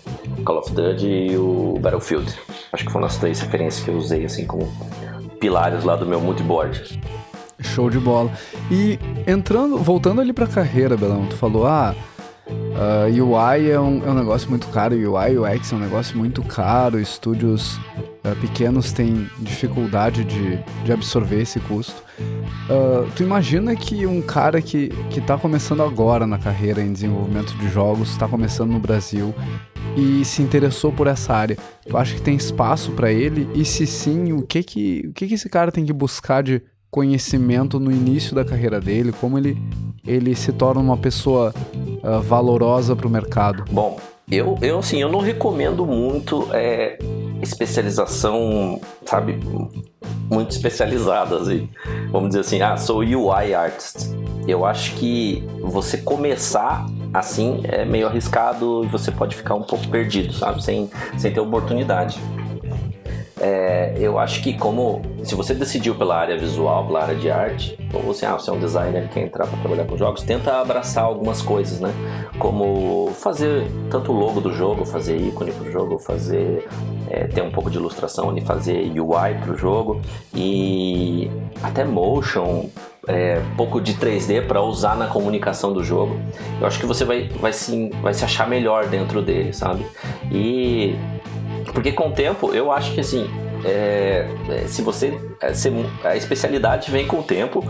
[0.45, 2.33] Call of Duty e o Battlefield.
[2.71, 4.71] Acho que foram as três referências que eu usei assim como
[5.39, 7.01] pilares lá do meu multiboard.
[7.59, 8.31] Show de bola.
[8.71, 11.95] E entrando, voltando ali pra carreira, Belão, tu falou, ah,
[12.75, 16.41] ah, UI é um, é um negócio muito caro, UI, UX é um negócio muito
[16.43, 17.79] caro, estúdios
[18.23, 22.03] ah, pequenos têm dificuldade de, de absorver esse custo.
[22.69, 27.55] Ah, tu imagina que um cara que, que tá começando agora na carreira em desenvolvimento
[27.57, 29.33] de jogos, está começando no Brasil
[29.95, 31.57] e se interessou por essa área,
[31.87, 33.47] tu acha que tem espaço pra ele?
[33.53, 36.61] E se sim, o que que, o que que esse cara tem que buscar de
[36.89, 39.57] conhecimento no início da carreira dele, como ele,
[40.05, 41.53] ele se torna uma pessoa
[42.03, 43.65] ah, valorosa para o mercado.
[43.71, 43.99] Bom,
[44.35, 46.97] eu, eu assim, eu não recomendo muito é,
[47.41, 49.39] especialização, sabe,
[50.29, 51.69] muito especializada, assim.
[52.11, 54.09] Vamos dizer assim, ah, sou UI artist.
[54.47, 59.87] Eu acho que você começar assim é meio arriscado e você pode ficar um pouco
[59.87, 62.19] perdido, sabe, sem, sem ter oportunidade.
[63.45, 67.77] É, eu acho que como se você decidiu pela área visual, pela área de arte,
[67.93, 70.61] ou você, ah, você é um designer que quer entrar para trabalhar com jogos, tenta
[70.61, 71.93] abraçar algumas coisas, né?
[72.39, 76.65] Como fazer tanto o logo do jogo, fazer ícone pro jogo, fazer
[77.09, 80.01] é, ter um pouco de ilustração fazer UI pro jogo
[80.33, 81.29] e
[81.61, 82.69] até motion,
[83.07, 86.19] é, pouco de 3D para usar na comunicação do jogo,
[86.59, 89.85] eu acho que você vai, vai, se, vai se achar melhor dentro dele, sabe?
[90.31, 90.95] E
[91.73, 93.29] porque com o tempo eu acho que assim
[93.65, 95.17] é, é se você
[96.03, 97.63] a especialidade vem com o tempo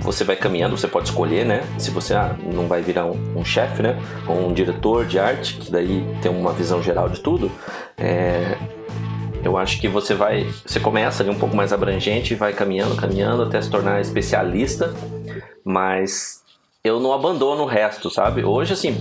[0.00, 1.62] você vai caminhando, você pode escolher, né?
[1.78, 3.96] Se você ah, não vai virar um, um chefe, né?
[4.26, 7.50] Ou um diretor de arte, que daí tem uma visão geral de tudo.
[7.96, 8.56] É,
[9.44, 10.46] eu acho que você vai.
[10.64, 14.94] Você começa ali um pouco mais abrangente e vai caminhando, caminhando até se tornar especialista,
[15.64, 16.40] mas
[16.82, 18.42] eu não abandono o resto, sabe?
[18.42, 18.92] Hoje, assim,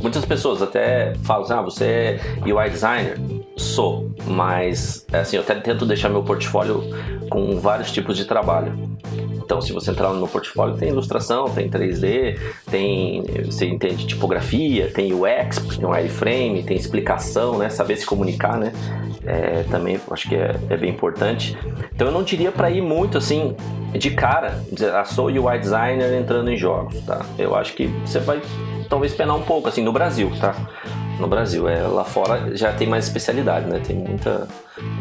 [0.00, 3.18] muitas pessoas até falam assim, ah, você é UI designer?
[3.56, 6.82] Sou, mas assim, eu até tento deixar meu portfólio
[7.28, 8.72] com vários tipos de trabalho.
[9.48, 12.38] Então, se você entrar no meu portfólio, tem ilustração, tem 3D,
[12.70, 17.70] tem você entende tipografia, tem UX, tem um wireframe, tem explicação, né?
[17.70, 18.72] Saber se comunicar, né?
[19.24, 21.56] É, também acho que é, é, bem importante.
[21.94, 23.56] Então, eu não diria para ir muito assim
[23.92, 27.24] de cara, dizer, ah, sou UI designer entrando em jogos, tá?
[27.38, 28.42] Eu acho que você vai
[28.86, 30.54] talvez penar um pouco assim no Brasil, tá?
[31.18, 31.68] No Brasil.
[31.68, 33.80] É, lá fora já tem mais especialidade, né?
[33.84, 34.48] Tem muita,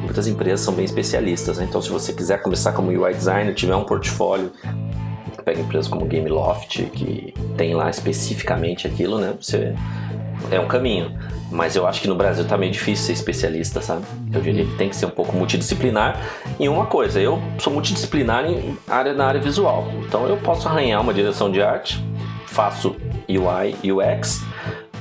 [0.01, 1.57] muitas empresas são bem especialistas.
[1.57, 1.65] Né?
[1.67, 4.51] Então, se você quiser começar como UI designer, tiver um portfólio,
[5.43, 9.33] pega empresas como Gameloft, que tem lá especificamente aquilo, né?
[9.39, 9.73] Você
[10.51, 11.17] é um caminho.
[11.49, 14.03] Mas eu acho que no Brasil tá meio difícil ser especialista, sabe?
[14.33, 16.19] Eu diria que tem que ser um pouco multidisciplinar.
[16.59, 19.87] E uma coisa, eu sou multidisciplinar em área, na área visual.
[20.05, 22.03] Então eu posso arranhar uma direção de arte,
[22.45, 22.97] faço
[23.29, 24.43] UI, UX,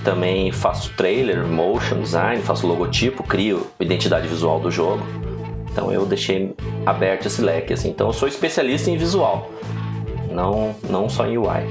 [0.07, 5.05] também faço trailer, motion design, faço logotipo, crio identidade visual do jogo.
[5.73, 6.55] Então eu deixei
[6.87, 7.91] aberto esse leque assim.
[7.91, 9.51] Então eu sou especialista em visual,
[10.31, 11.67] não não só em UI.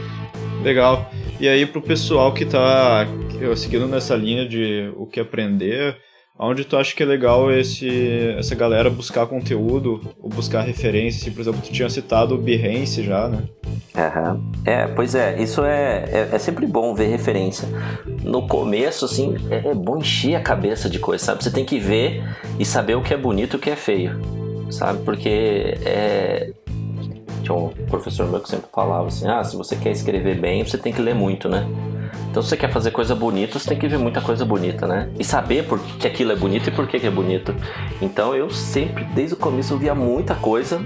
[0.61, 1.09] Legal.
[1.39, 3.07] E aí pro pessoal que está
[3.55, 5.97] seguindo nessa linha de o que aprender,
[6.37, 11.21] Onde tu acha que é legal esse, essa galera buscar conteúdo ou buscar referências?
[11.21, 13.43] Assim, por exemplo, tu tinha citado o Behance já, né?
[13.95, 14.51] Uhum.
[14.65, 17.69] É, pois é, isso é, é, é, sempre bom ver referência.
[18.21, 21.41] No começo, assim, é, é, bom encher a cabeça de coisa, sabe?
[21.41, 22.21] Você tem que ver
[22.59, 24.19] e saber o que é bonito e o que é feio,
[24.69, 25.03] sabe?
[25.03, 26.51] Porque é.
[27.43, 30.77] Tinha um professor meu que sempre falava assim: ah, se você quer escrever bem, você
[30.77, 31.65] tem que ler muito, né?
[32.29, 35.09] Então, se você quer fazer coisa bonita, você tem que ver muita coisa bonita, né?
[35.17, 37.55] E saber por que aquilo é bonito e por que é bonito.
[38.01, 40.81] Então, eu sempre, desde o começo, via muita coisa,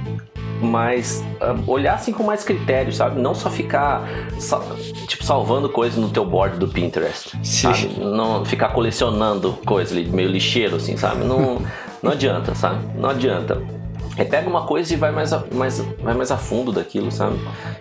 [0.62, 3.20] mas uh, olhar assim com mais critério, sabe?
[3.20, 4.08] Não só ficar
[4.38, 4.64] sal,
[5.08, 7.74] tipo salvando coisas no teu board do Pinterest, Sim.
[7.74, 8.00] sabe?
[8.00, 11.24] Não ficar colecionando coisas meio lixeiro assim, sabe?
[11.24, 11.62] Não
[12.04, 12.80] não adianta, sabe?
[12.98, 13.79] Não adianta.
[14.20, 17.40] Aí pega uma coisa e vai mais a, mais, vai mais a fundo daquilo, sabe?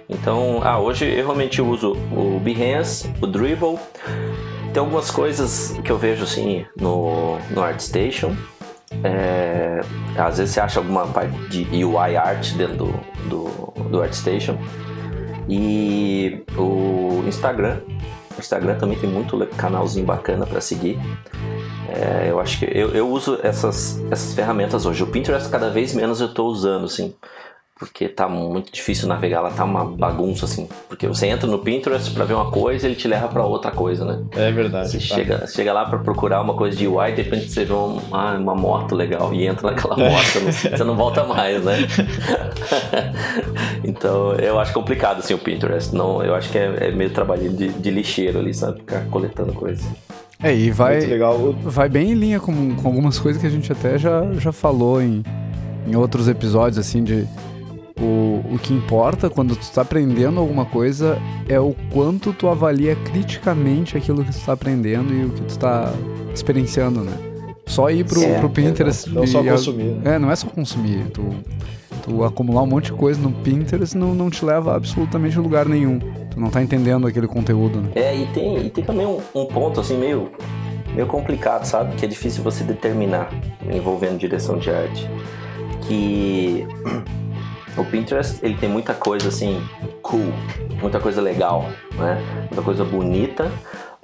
[0.08, 3.76] Então, ah, hoje eu realmente uso o Behance, o Dribble.
[4.72, 8.36] Tem algumas coisas que eu vejo assim no, no ArtStation.
[9.02, 9.80] É,
[10.16, 12.94] às vezes você acha alguma parte de UI art dentro do,
[13.28, 14.56] do, do ArtStation.
[15.48, 17.80] E o Instagram.
[18.38, 20.96] O Instagram também tem muito canalzinho bacana para seguir.
[21.88, 25.02] É, eu acho que eu, eu uso essas, essas ferramentas hoje.
[25.02, 27.14] O Pinterest cada vez menos eu estou usando, assim.
[27.78, 30.68] Porque tá muito difícil navegar, lá tá uma bagunça, assim.
[30.88, 33.70] Porque você entra no Pinterest para ver uma coisa e ele te leva para outra
[33.70, 34.20] coisa, né?
[34.32, 34.90] É verdade.
[34.90, 35.14] Você tá.
[35.14, 38.36] chega, chega lá para procurar uma coisa de UI, de repente você vê uma, ah,
[38.36, 40.10] uma moto legal e entra naquela é.
[40.10, 41.76] moto, você não volta mais, né?
[43.84, 45.94] então eu acho complicado, assim, o Pinterest.
[45.94, 48.80] Não, eu acho que é, é meio trabalho de, de lixeiro ali, sabe?
[48.80, 49.86] Ficar coletando coisas.
[50.42, 51.00] É, e vai,
[51.62, 55.00] vai bem em linha com, com algumas coisas que a gente até já, já falou
[55.00, 55.22] em,
[55.86, 57.26] em outros episódios, assim, de
[58.00, 61.18] o, o que importa quando tu está aprendendo alguma coisa
[61.48, 65.48] é o quanto tu avalia criticamente aquilo que tu está aprendendo e o que tu
[65.48, 65.92] está
[66.32, 67.12] experienciando, né?
[67.66, 69.10] Só ir pro, é, pro Pinterest.
[69.10, 69.84] Não, só consumir.
[69.84, 70.14] Né?
[70.14, 71.10] É, não é só consumir.
[71.10, 71.22] Tu,
[72.02, 75.68] tu acumular um monte de coisa no Pinterest não, não te leva a absolutamente lugar
[75.68, 75.98] nenhum.
[76.30, 77.90] Tu não tá entendendo aquele conteúdo, né?
[77.94, 80.30] É, e tem, e tem também um, um ponto assim meio,
[80.94, 81.94] meio complicado, sabe?
[81.96, 83.28] Que é difícil você determinar
[83.70, 85.10] envolvendo direção de arte.
[85.82, 86.66] Que
[87.78, 89.62] o Pinterest ele tem muita coisa assim
[90.02, 90.32] cool,
[90.80, 91.66] muita coisa legal,
[91.96, 92.20] né?
[92.50, 93.50] Muita coisa bonita,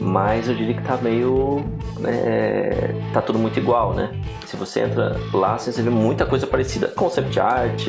[0.00, 1.64] mas eu diria que tá meio.
[1.98, 4.10] Né, tá tudo muito igual, né?
[4.46, 6.88] Se você entra lá, você vê muita coisa parecida.
[6.88, 7.88] Concept art,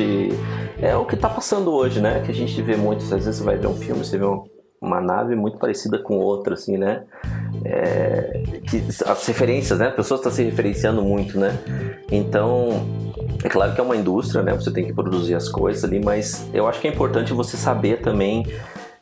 [0.80, 2.20] é o que tá passando hoje, né?
[2.24, 3.02] Que a gente vê muito.
[3.02, 4.24] Às vezes você vai ver um filme, você vê
[4.80, 7.04] uma nave muito parecida com outra, assim, né?
[7.64, 9.88] É, que, as referências, né?
[9.88, 11.58] As pessoas estão se referenciando muito, né?
[12.10, 12.86] Então,
[13.42, 14.54] é claro que é uma indústria, né?
[14.54, 18.00] Você tem que produzir as coisas ali, mas eu acho que é importante você saber
[18.00, 18.46] também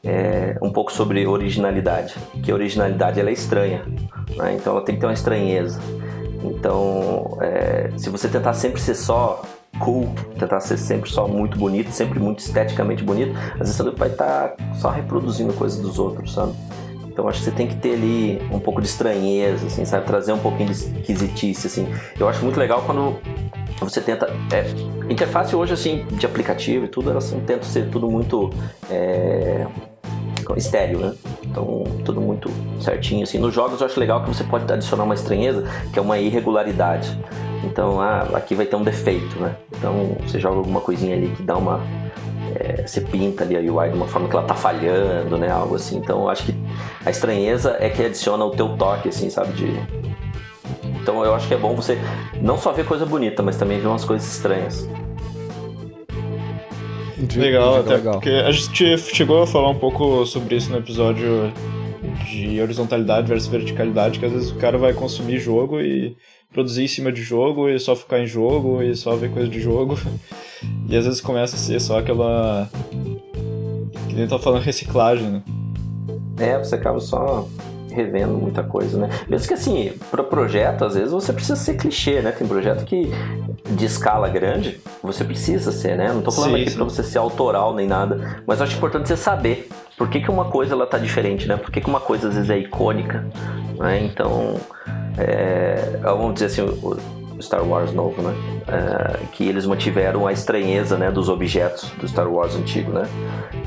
[0.04, 3.84] é, um pouco sobre originalidade, que a originalidade ela é estranha,
[4.36, 4.54] né?
[4.54, 5.80] então ela tem que ter uma estranheza.
[6.44, 9.42] Então, é, se você tentar sempre ser só
[9.78, 14.10] cool, tentar ser sempre só muito bonito, sempre muito esteticamente bonito, às vezes você vai
[14.10, 16.52] estar tá só reproduzindo coisas dos outros, sabe?
[17.14, 20.04] Então acho que você tem que ter ali um pouco de estranheza, assim, sabe?
[20.04, 21.86] Trazer um pouquinho de esquisitice, assim.
[22.18, 23.16] Eu acho muito legal quando
[23.78, 24.26] você tenta.
[24.52, 24.66] É,
[25.08, 28.50] interface hoje, assim, de aplicativo e tudo, elas assim, tentam ser tudo muito.
[28.90, 29.64] É,
[30.56, 31.14] estéreo, né?
[31.42, 33.38] Então, tudo muito certinho, assim.
[33.38, 37.18] Nos jogos eu acho legal que você pode adicionar uma estranheza, que é uma irregularidade.
[37.64, 39.56] Então, ah, aqui vai ter um defeito, né?
[39.76, 41.80] Então, você joga alguma coisinha ali que dá uma
[42.54, 45.50] é, você pinta ali a UI de uma forma que ela tá falhando, né?
[45.50, 45.96] Algo assim.
[45.96, 46.54] Então acho que
[47.04, 49.52] a estranheza é que adiciona o teu toque, assim, sabe?
[49.52, 49.74] De...
[51.02, 51.98] Então eu acho que é bom você
[52.40, 54.88] não só ver coisa bonita, mas também ver umas coisas estranhas.
[57.36, 58.14] Legal, até legal.
[58.14, 61.52] porque a gente chegou a falar um pouco sobre isso no episódio
[62.30, 66.16] de horizontalidade versus verticalidade, que às vezes o cara vai consumir jogo e
[66.52, 69.60] produzir em cima de jogo e só ficar em jogo e só ver coisa de
[69.60, 69.98] jogo.
[70.88, 72.70] E às vezes começa a ser só aquela.
[74.08, 75.42] Que nem tá falando reciclagem, né?
[76.38, 77.46] É, você acaba só
[77.94, 79.08] revendo muita coisa, né?
[79.28, 82.32] Mesmo que assim, para projeto, às vezes você precisa ser clichê, né?
[82.32, 83.10] Tem projeto que
[83.70, 86.12] de escala grande, você precisa ser, né?
[86.12, 89.08] Não tô falando sim, aqui pra você ser autoral nem nada, mas eu acho importante
[89.08, 91.56] você saber por que, que uma coisa ela tá diferente, né?
[91.56, 93.24] Por que, que uma coisa às vezes é icônica,
[93.78, 94.04] né?
[94.04, 94.56] Então,
[95.16, 98.34] é, vamos dizer assim, o Star Wars novo, né?
[98.68, 103.08] É, que eles mantiveram a estranheza, né, dos objetos do Star Wars antigo, né?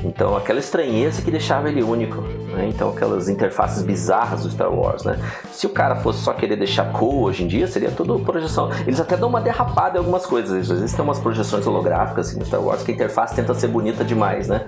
[0.04, 2.68] Então, aquela estranheza que deixava ele único, né?
[2.68, 5.18] Então, aquelas interfaces bizarras do Star Wars, né?
[5.52, 8.70] Se o cara fosse só querer deixar cool hoje em dia, seria tudo projeção.
[8.86, 10.70] Eles até dão uma derrapada em algumas coisas.
[10.70, 13.68] Às vezes tem umas projeções holográficas assim, no Star Wars que a interface tenta ser
[13.68, 14.66] bonita demais, né?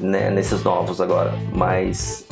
[0.00, 0.30] né?
[0.30, 1.32] Nesses novos agora.
[1.52, 2.26] Mas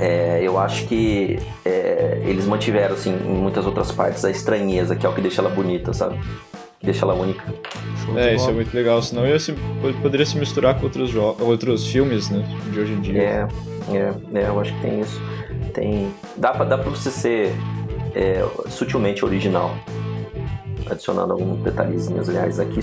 [0.00, 5.04] é, eu acho que é, eles mantiveram, assim, em muitas outras partes, a estranheza, que
[5.04, 6.18] é o que deixa ela bonita, sabe?
[6.78, 7.44] Que deixa ela única.
[8.16, 9.52] É, isso é muito legal, senão ia se,
[10.00, 13.22] poderia se misturar com outros, outros filmes, né, de hoje em dia.
[13.22, 13.48] É,
[13.90, 15.20] é, é, eu acho que tem isso.
[15.74, 17.52] Tem, dá, pra, dá pra você ser
[18.14, 19.74] é, sutilmente original,
[20.88, 22.28] adicionando alguns detalhezinhos.
[22.28, 22.80] Aliás, aqui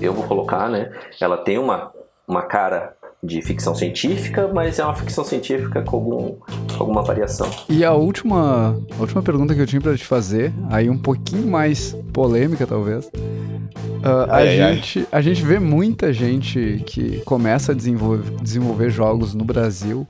[0.00, 0.90] eu vou colocar, né,
[1.20, 1.92] ela tem uma,
[2.26, 6.34] uma cara de ficção científica, mas é uma ficção científica com, algum,
[6.76, 7.48] com alguma variação.
[7.68, 11.46] E a última, a última pergunta que eu tinha para te fazer, aí um pouquinho
[11.46, 13.06] mais polêmica talvez.
[13.06, 15.06] Uh, ai, a, ai, gente, ai.
[15.12, 20.04] a gente vê muita gente que começa a desenvolver, desenvolver jogos no Brasil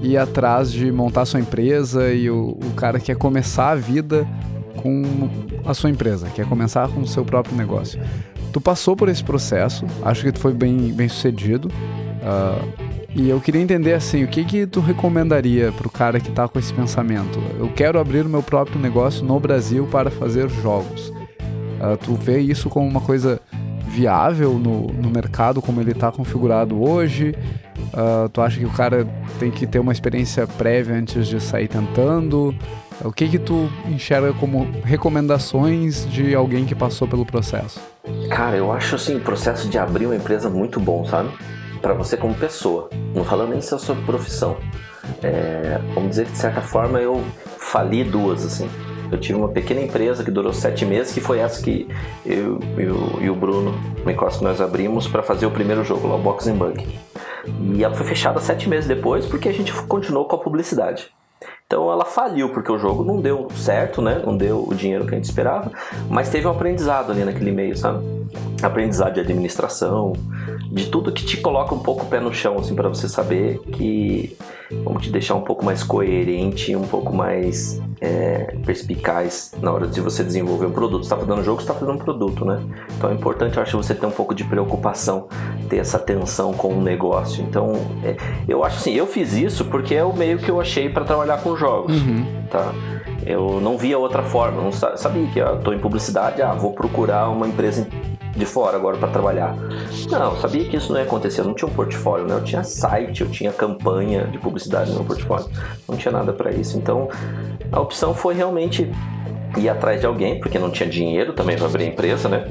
[0.00, 4.24] e atrás de montar sua empresa e o, o cara quer começar a vida
[4.80, 5.02] com
[5.66, 8.00] a sua empresa, quer começar com o seu próprio negócio.
[8.52, 11.68] Tu passou por esse processo, acho que tu foi bem, bem sucedido.
[12.22, 16.28] Uh, e eu queria entender assim, o que que tu recomendaria para o cara que
[16.28, 17.40] está com esse pensamento?
[17.58, 21.08] Eu quero abrir o meu próprio negócio no Brasil para fazer jogos.
[21.08, 23.40] Uh, tu vê isso como uma coisa
[23.88, 27.34] viável no, no mercado como ele está configurado hoje?
[27.94, 29.06] Uh, tu acha que o cara
[29.38, 32.54] tem que ter uma experiência prévia antes de sair tentando?
[33.04, 37.80] O que que tu enxerga como recomendações de alguém que passou pelo processo?
[38.28, 41.30] Cara, eu acho assim, o processo de abrir uma empresa muito bom, sabe?
[41.80, 44.56] Para você como pessoa, não falando nem só sobre profissão.
[45.22, 47.22] É, vamos dizer que de certa forma eu
[47.58, 48.68] fali duas assim.
[49.10, 51.88] Eu tive uma pequena empresa que durou sete meses, que foi essa que
[52.26, 53.74] eu, eu e o Bruno
[54.04, 56.86] que nós abrimos para fazer o primeiro jogo, lá, o Boxing Bug.
[57.74, 61.10] E ela foi fechada sete meses depois porque a gente continuou com a publicidade.
[61.66, 64.22] Então ela faliu porque o jogo não deu certo, né?
[64.24, 65.70] Não deu o dinheiro que a gente esperava,
[66.08, 68.02] mas teve um aprendizado ali naquele meio, sabe?
[68.62, 70.14] Aprendizado de administração,
[70.70, 73.58] de tudo que te coloca um pouco o pé no chão, assim, para você saber
[73.72, 74.36] que
[74.84, 80.00] vamos te deixar um pouco mais coerente, um pouco mais é, perspicaz na hora de
[80.00, 81.04] você desenvolver um produto.
[81.04, 82.60] Você está fazendo um jogo, você está fazendo um produto, né?
[82.96, 85.28] Então é importante, eu acho, você ter um pouco de preocupação,
[85.68, 87.42] ter essa atenção com o negócio.
[87.42, 87.72] Então,
[88.04, 88.16] é,
[88.46, 91.38] eu acho assim, eu fiz isso porque é o meio que eu achei para trabalhar
[91.38, 92.26] com jogos, uhum.
[92.50, 92.72] tá?
[93.24, 97.28] Eu não via outra forma, não sabia que eu tô em publicidade, ah, vou procurar
[97.28, 97.86] uma empresa
[98.38, 99.56] de fora agora para trabalhar.
[100.08, 101.40] Não, sabia que isso não ia acontecer.
[101.40, 102.34] Eu não tinha um portfólio, né?
[102.36, 105.46] Eu tinha site, eu tinha campanha de publicidade no meu portfólio.
[105.88, 106.78] Não tinha nada para isso.
[106.78, 107.08] Então,
[107.72, 108.90] a opção foi realmente
[109.56, 112.48] ir atrás de alguém, porque não tinha dinheiro também para abrir a empresa, né?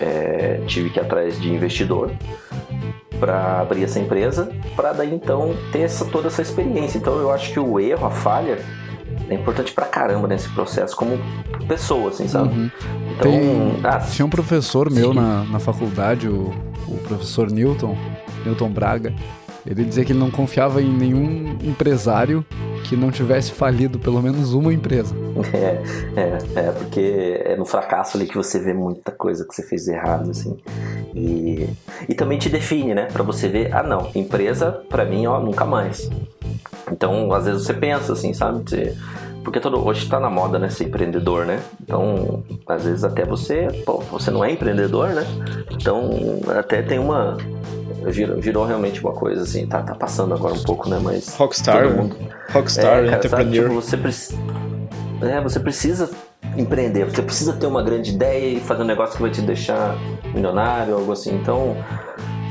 [0.00, 2.10] É, tive que ir atrás de investidor
[3.18, 6.98] para abrir essa empresa, para daí então ter essa, toda essa experiência.
[6.98, 8.58] Então eu acho que o erro, a falha,
[9.28, 11.18] é importante pra caramba nesse processo, como
[11.66, 12.48] pessoa, assim, sabe?
[12.48, 12.70] Uhum.
[13.12, 16.52] Então, Tem, ah, tinha um professor meu na, na faculdade, o,
[16.86, 17.96] o professor Newton,
[18.44, 19.14] Newton Braga,
[19.66, 22.44] ele dizia que ele não confiava em nenhum empresário
[22.88, 25.14] que não tivesse falido pelo menos uma empresa.
[25.52, 29.62] É, é, é, porque é no fracasso ali que você vê muita coisa que você
[29.62, 30.58] fez errado, assim.
[31.14, 31.68] E,
[32.08, 33.08] e também te define, né?
[33.12, 36.10] Pra você ver, ah não, empresa, pra mim, ó, nunca mais.
[36.90, 38.62] Então, às vezes você pensa assim, sabe?
[38.68, 38.96] Você,
[39.44, 40.68] porque todo, hoje tá na moda, né?
[40.70, 41.62] Ser empreendedor, né?
[41.82, 45.26] Então, às vezes até você, pô, você não é empreendedor, né?
[45.70, 46.10] Então,
[46.58, 47.36] até tem uma.
[48.06, 50.98] Virou, virou realmente uma coisa assim, tá, tá passando agora um pouco, né?
[51.02, 51.34] Mas.
[51.36, 52.16] Rockstar, todo mundo,
[52.52, 53.68] Rockstar, é, cara, sabe, entrepreneur.
[53.68, 54.38] tipo, você, preci-
[55.20, 56.10] é, você precisa
[56.56, 59.96] empreender, você precisa ter uma grande ideia e fazer um negócio que vai te deixar
[60.32, 61.34] milionário, algo assim.
[61.34, 61.76] Então,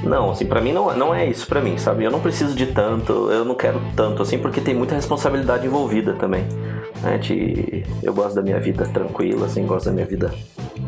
[0.03, 2.03] não, assim, pra mim não, não é isso pra mim, sabe?
[2.03, 6.13] Eu não preciso de tanto, eu não quero tanto, assim, porque tem muita responsabilidade envolvida
[6.13, 6.45] também.
[7.01, 7.17] Né?
[7.17, 10.33] De, eu gosto da minha vida tranquila, assim, gosto da minha vida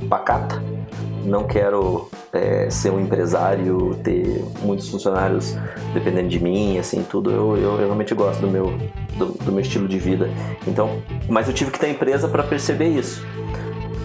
[0.09, 0.61] pacata.
[1.23, 5.55] Não quero é, ser um empresário, ter muitos funcionários
[5.93, 7.29] dependendo de mim, assim, tudo.
[7.31, 8.73] Eu, eu realmente gosto do meu,
[9.17, 10.29] do, do meu estilo de vida.
[10.65, 13.25] Então, mas eu tive que ter empresa para perceber isso.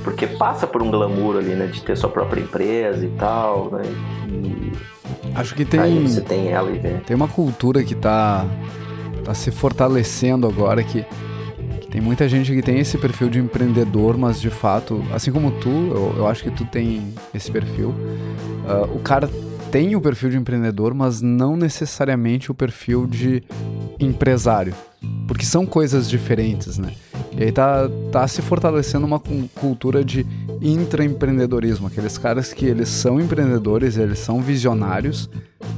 [0.03, 1.67] Porque passa por um glamour ali, né?
[1.67, 3.83] De ter sua própria empresa e tal, né?
[4.29, 4.73] E
[5.35, 6.95] Acho que aí tem, você tem ela e vê.
[7.07, 8.47] tem uma cultura que tá,
[9.25, 11.05] tá se fortalecendo agora que
[11.95, 15.69] tem muita gente que tem esse perfil de empreendedor, mas de fato, assim como tu,
[15.69, 17.95] eu, eu acho que tu tem esse perfil.
[18.67, 19.31] ah, o cara
[19.71, 23.45] tem o perfil de empreendedor, mas não necessariamente o perfil de
[24.01, 24.75] empresário.
[25.29, 26.95] Porque são coisas diferentes, né?
[27.31, 30.27] E aí tá, tá se fortalecendo uma cu- cultura de
[30.61, 31.87] intraempreendedorismo.
[31.87, 35.31] Aqueles caras que eles são empreendedores, eles são visionários,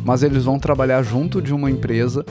[0.03, 2.25] mas eles vão trabalhar junto de uma empresa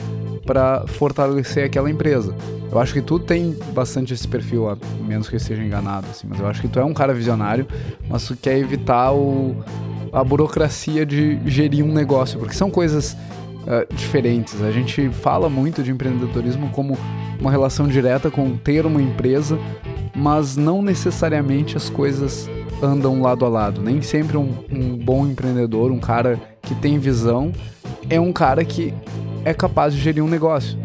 [0.46, 2.34] para fortalecer aquela empresa.
[2.70, 6.26] Eu acho que tu tem bastante esse perfil, a menos que eu esteja enganado, assim,
[6.28, 7.66] mas eu acho que tu é um cara visionário,
[8.08, 9.56] mas tu quer evitar o,
[10.12, 13.16] a burocracia de gerir um negócio, porque são coisas
[13.66, 14.62] ah, diferentes.
[14.62, 16.96] A gente fala muito de empreendedorismo como
[17.40, 19.58] uma relação direta com ter uma empresa,
[20.14, 22.48] mas não necessariamente as coisas
[22.80, 23.82] andam lado a lado.
[23.82, 27.52] Nem sempre um, um bom empreendedor, um cara que tem visão,
[28.08, 28.94] é um cara que
[29.46, 30.76] é capaz de gerir um negócio.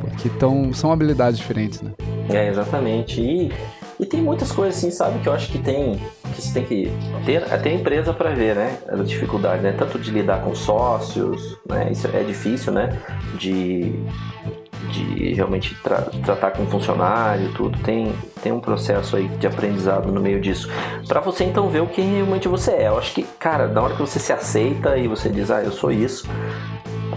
[0.00, 1.92] Porque tão, são habilidades diferentes, né?
[2.30, 3.20] É, exatamente.
[3.20, 3.52] E,
[4.00, 6.00] e tem muitas coisas assim, sabe, que eu acho que tem
[6.34, 6.92] que você tem que
[7.24, 8.78] ter até empresa para ver, né?
[8.88, 9.74] A dificuldade, né?
[9.78, 11.88] Tanto de lidar com sócios, né?
[11.90, 12.98] Isso é difícil, né?
[13.38, 13.92] De,
[14.90, 17.78] de realmente tra- tratar com funcionário, tudo.
[17.80, 18.12] Tem,
[18.42, 20.70] tem um processo aí de aprendizado no meio disso.
[21.06, 22.88] Para você então ver o que realmente você é.
[22.88, 25.72] Eu acho que, cara, na hora que você se aceita e você diz, ah, eu
[25.72, 26.28] sou isso,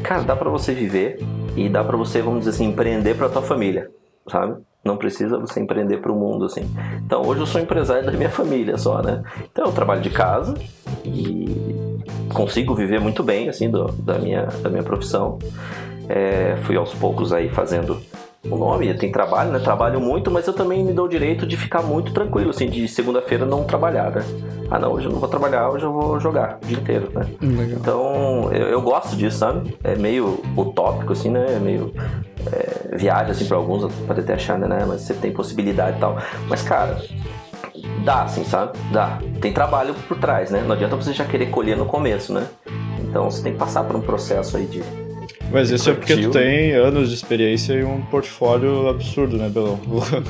[0.04, 1.20] cara, dá para você viver
[1.56, 3.90] e dá para você, vamos dizer assim, empreender para tua família,
[4.28, 4.62] sabe?
[4.84, 6.62] Não precisa você empreender para o mundo assim.
[7.06, 9.22] Então, hoje eu sou empresário da minha família só, né?
[9.52, 10.54] Então, eu trabalho de casa
[11.04, 12.00] e
[12.34, 15.38] consigo viver muito bem assim do, da minha da minha profissão.
[16.08, 18.02] É, fui aos poucos aí fazendo
[18.44, 19.60] o nome, tem trabalho, né?
[19.60, 22.88] Trabalho muito, mas eu também me dou o direito de ficar muito tranquilo, assim, de
[22.88, 24.24] segunda-feira não trabalhar, né?
[24.72, 27.26] Ah, não, hoje eu não vou trabalhar, hoje eu vou jogar o dia inteiro, né?
[27.42, 27.80] Legal.
[27.80, 29.78] Então, eu, eu gosto disso, sabe?
[29.84, 31.56] É meio utópico, assim, né?
[31.56, 31.94] É meio
[32.52, 34.86] é, viagem, assim, pra alguns, pode até achar, né?
[34.88, 36.18] Mas você tem possibilidade e tal.
[36.48, 37.02] Mas, cara,
[38.06, 38.78] dá, assim, sabe?
[38.92, 39.20] Dá.
[39.42, 40.64] Tem trabalho por trás, né?
[40.66, 42.48] Não adianta você já querer colher no começo, né?
[43.02, 44.82] Então, você tem que passar por um processo aí de...
[45.52, 49.80] Mas isso é porque tu tem anos de experiência e um portfólio absurdo, né, Belão?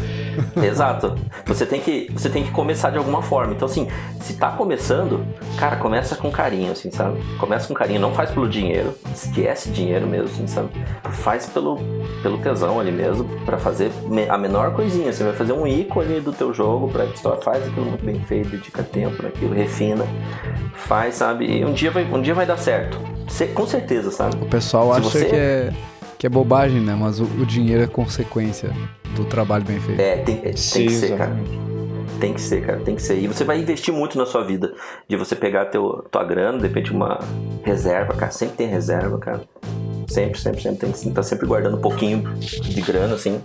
[0.63, 1.15] Exato.
[1.45, 3.53] Você tem que você tem que começar de alguma forma.
[3.53, 3.87] Então assim,
[4.21, 5.25] se tá começando,
[5.57, 7.19] cara, começa com carinho, assim, sabe?
[7.37, 10.69] Começa com carinho, não faz pelo dinheiro, esquece dinheiro mesmo, assim, sabe?
[11.11, 11.77] Faz pelo
[12.21, 13.91] pelo tesão ali mesmo, pra fazer
[14.29, 17.85] a menor coisinha, você vai fazer um ícone do teu jogo pra história, faz aquilo
[17.85, 20.05] muito bem feito, dedica tempo naquilo, refina,
[20.73, 21.45] faz, sabe?
[21.45, 22.99] E um dia vai um dia vai dar certo.
[23.53, 24.35] Com certeza, sabe?
[24.41, 25.73] O pessoal Se acha que, é,
[26.17, 26.95] que é bobagem, né?
[26.99, 28.71] Mas o, o dinheiro é consequência
[29.15, 29.99] do trabalho bem feito.
[29.99, 31.35] É, tem, é, tem Sim, que ser, cara.
[32.19, 33.17] Tem que ser, cara, tem que ser.
[33.17, 34.73] E você vai investir muito na sua vida.
[35.07, 37.19] De você pegar teu, tua grana, de repente uma
[37.63, 38.31] reserva, cara.
[38.31, 39.41] Sempre tem reserva, cara.
[40.09, 40.79] Sempre, sempre, sempre.
[40.79, 43.41] Tem que estar sempre guardando um pouquinho de grana, assim.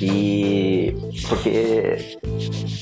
[0.00, 0.94] E.
[1.28, 2.18] Porque.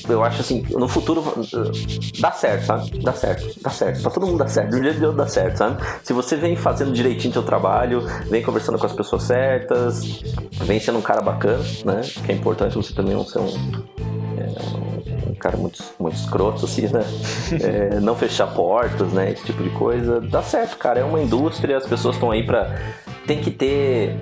[0.07, 2.99] Eu acho assim, no futuro uh, dá certo, sabe?
[2.99, 4.01] Dá certo, dá certo.
[4.01, 4.75] Pra todo mundo dá certo.
[4.75, 5.81] Um jeito de outro dá certo, sabe?
[6.03, 10.21] Se você vem fazendo direitinho seu trabalho, vem conversando com as pessoas certas,
[10.65, 12.01] vem sendo um cara bacana, né?
[12.25, 13.53] Que é importante você também não ser um
[15.29, 17.03] um cara muito, muito escroto, assim, né?
[17.63, 19.31] É, não fechar portas, né?
[19.31, 20.19] Esse tipo de coisa.
[20.19, 20.99] Dá certo, cara.
[20.99, 22.75] É uma indústria, as pessoas estão aí pra.
[23.25, 24.17] Tem que ter,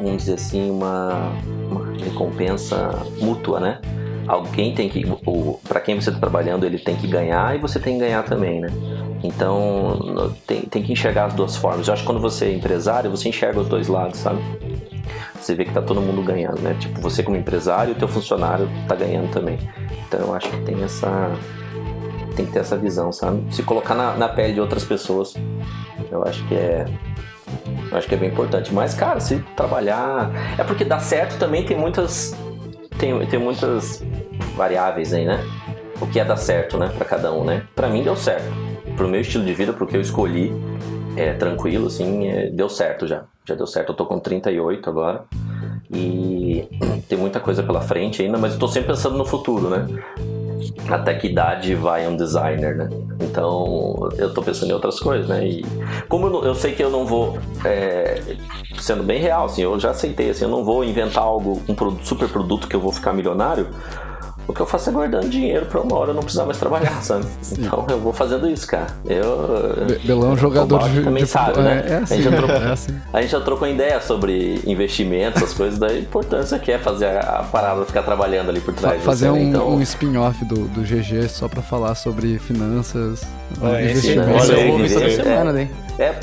[0.00, 1.32] vamos dizer assim, uma,
[1.68, 3.80] uma recompensa mútua, né?
[4.26, 5.04] Alguém tem que.
[5.26, 8.22] O, pra quem você tá trabalhando, ele tem que ganhar e você tem que ganhar
[8.24, 8.68] também, né?
[9.22, 11.88] Então, tem, tem que enxergar as duas formas.
[11.88, 14.38] Eu acho que quando você é empresário, você enxerga os dois lados, sabe?
[15.44, 16.76] Você vê que tá todo mundo ganhando, né?
[16.78, 19.58] Tipo, você como empresário o teu funcionário tá ganhando também.
[20.06, 21.30] Então eu acho que tem essa
[22.36, 23.44] tem que ter essa visão, sabe?
[23.54, 25.34] Se colocar na, na pele de outras pessoas,
[26.10, 26.84] eu acho que é
[27.90, 28.72] eu acho que é bem importante.
[28.74, 30.30] Mas, cara, se trabalhar.
[30.58, 32.36] É porque dá certo também tem muitas.
[32.98, 34.04] Tem, tem muitas
[34.56, 35.44] variáveis aí, né?
[36.00, 36.90] O que é dar certo, né?
[36.96, 37.62] Pra cada um, né?
[37.74, 38.44] Pra mim deu certo.
[38.96, 40.52] Pro meu estilo de vida, pro que eu escolhi,
[41.16, 43.24] é tranquilo, assim, é, deu certo já.
[43.46, 43.90] Já deu certo.
[43.90, 45.24] Eu tô com 38 agora.
[45.92, 46.68] E
[47.08, 49.86] tem muita coisa pela frente ainda, mas eu tô sempre pensando no futuro, né?
[50.88, 52.88] até que idade vai um designer, né?
[53.20, 55.46] Então eu tô pensando em outras coisas, né?
[55.46, 55.64] E
[56.08, 58.20] como eu, não, eu sei que eu não vou, é,
[58.78, 62.28] sendo bem real, assim, eu já aceitei, assim, eu não vou inventar algo, um super
[62.28, 63.68] produto que eu vou ficar milionário,
[64.46, 66.92] o que eu faço é guardando dinheiro pra uma hora eu não precisar mais trabalhar,
[67.02, 67.24] sabe?
[67.58, 68.86] Então eu vou fazendo isso, cara.
[69.06, 69.86] Eu.
[69.86, 71.84] Be Belão é um jogador de, também de sabe, né?
[71.86, 73.00] É, é assim, a, gente já trocou, é assim.
[73.12, 77.20] a gente já trocou ideia sobre investimentos, as coisas, da importância que é fazer a,
[77.20, 78.98] a parada ficar trabalhando ali por trás.
[78.98, 79.44] Fa fazer você, né?
[79.44, 83.22] um, então, um spin-off do, do GG só pra falar sobre finanças,
[83.82, 84.44] investimentos.
[84.44, 85.70] esse eu toda é- semana.
[85.98, 86.14] É.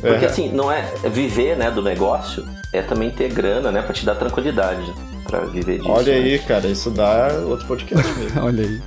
[0.00, 0.28] Porque É.
[0.28, 4.14] assim, não é viver, né, do negócio, é também ter grana, né, pra te dar
[4.14, 4.92] tranquilidade
[5.28, 5.90] pra viver disso.
[5.90, 6.24] Olha né?
[6.24, 8.40] aí, cara, isso dá outro podcast mesmo.
[8.42, 8.80] Olha aí,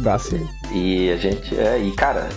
[0.00, 0.46] dá sim.
[0.72, 2.28] E a gente, é, e cara,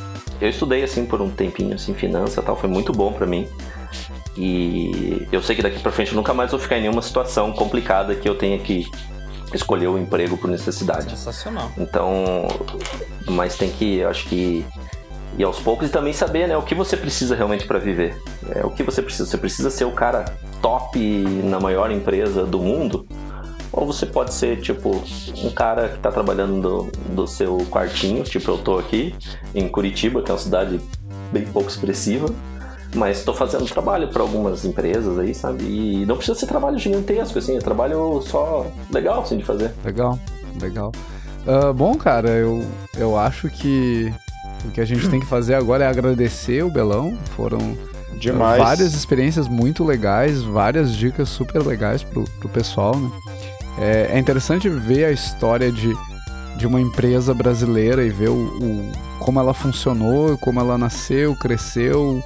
[0.41, 3.47] eu estudei assim por um tempinho assim, finança, e tal, foi muito bom pra mim.
[4.37, 7.51] E eu sei que daqui pra frente eu nunca mais vou ficar em nenhuma situação
[7.51, 8.87] complicada que eu tenha que
[9.53, 11.09] escolher o emprego por necessidade.
[11.09, 11.69] Sensacional.
[11.77, 12.47] Então,
[13.27, 14.65] mas tem que, eu acho que
[15.37, 18.15] ir aos poucos e também saber, né, o que você precisa realmente para viver.
[18.55, 19.25] É o que você precisa.
[19.25, 20.25] Você precisa ser o cara
[20.61, 20.99] top
[21.43, 23.07] na maior empresa do mundo,
[23.71, 25.01] ou você pode ser tipo
[25.43, 29.15] um cara que tá trabalhando do, do seu quartinho, tipo eu tô aqui
[29.53, 30.79] em Curitiba, que é uma cidade
[31.31, 32.27] bem pouco expressiva.
[32.95, 35.63] Mas estou fazendo trabalho para algumas empresas aí, sabe?
[35.63, 39.71] E não precisa ser trabalho gigantesco, assim, é trabalho só legal, assim, de fazer.
[39.85, 40.17] Legal,
[40.59, 40.91] legal.
[41.47, 42.65] Ah, bom, cara, eu,
[42.97, 44.11] eu acho que
[44.65, 47.17] o que a gente tem que fazer agora é agradecer o Belão.
[47.35, 47.77] Foram
[48.19, 48.61] Demais.
[48.61, 53.09] várias experiências muito legais, várias dicas super legais pro, pro pessoal, né?
[53.79, 55.93] É, é interessante ver a história de,
[56.57, 62.23] de uma empresa brasileira e ver o, o- como ela funcionou, como ela nasceu, cresceu,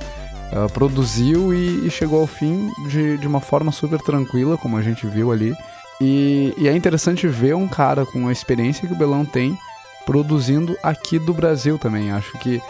[0.51, 4.81] ah, produziu e, e chegou ao fim de, de uma forma super tranquila, como a
[4.81, 5.53] gente viu ali.
[6.01, 9.57] E, e é interessante ver um cara com a experiência que o Belão tem
[10.05, 12.11] produzindo aqui do Brasil também.
[12.11, 12.61] Acho que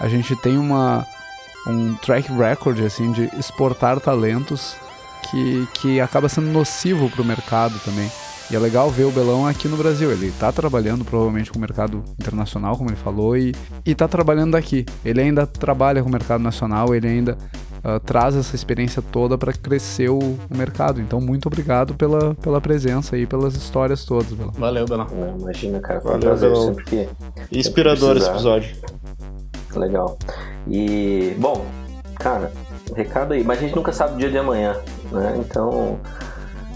[0.00, 1.06] a gente tem uma,
[1.66, 4.76] um track record assim de exportar talentos
[5.30, 8.10] que, que acaba sendo nocivo para o mercado também.
[8.50, 10.10] E é legal ver o Belão aqui no Brasil.
[10.10, 13.54] Ele tá trabalhando provavelmente com o mercado internacional, como ele falou, e,
[13.86, 14.84] e tá trabalhando daqui.
[15.04, 17.38] Ele ainda trabalha com o mercado nacional, ele ainda
[17.82, 21.00] ah, traz essa experiência toda para crescer o, o mercado.
[21.00, 24.52] Então, muito obrigado pela, pela presença e pelas histórias todas, Belão.
[24.52, 25.06] Valeu, Belão.
[25.12, 26.66] Não, imagina, cara, foi um Valeu, prazer Belão.
[26.66, 27.08] sempre que
[27.52, 28.56] Inspirador esse precisar.
[28.58, 28.76] episódio.
[29.76, 30.18] Legal.
[30.68, 31.64] E, bom,
[32.16, 32.52] cara,
[32.94, 33.44] recado aí.
[33.44, 34.76] Mas a gente nunca sabe o dia de amanhã,
[35.12, 35.36] né?
[35.38, 36.00] Então,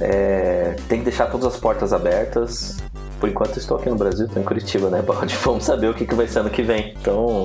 [0.01, 2.78] é, tem que deixar todas as portas abertas.
[3.20, 5.36] Por enquanto, estou aqui no Brasil, estou em Curitiba, né, Balde?
[5.42, 6.95] Vamos saber o que, que vai ser ano que vem.
[7.01, 7.45] Então,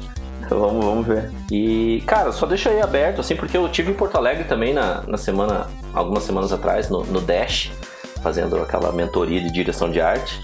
[0.48, 1.30] vamos, vamos ver.
[1.50, 5.02] E, cara, só deixa aí aberto, assim, porque eu tive em Porto Alegre também na,
[5.06, 7.70] na semana, algumas semanas atrás, no, no Dash,
[8.22, 10.40] fazendo aquela mentoria de direção de arte.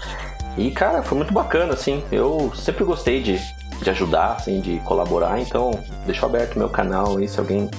[0.57, 2.03] E, cara, foi muito bacana, assim.
[2.11, 3.39] Eu sempre gostei de,
[3.81, 5.39] de ajudar, assim, de colaborar.
[5.39, 5.71] Então,
[6.05, 7.69] deixo aberto meu canal aí, se alguém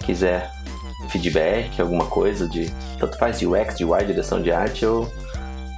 [0.00, 0.55] quiser
[1.08, 5.10] feedback, alguma coisa de tanto faz de UX, de UI, direção de arte, eu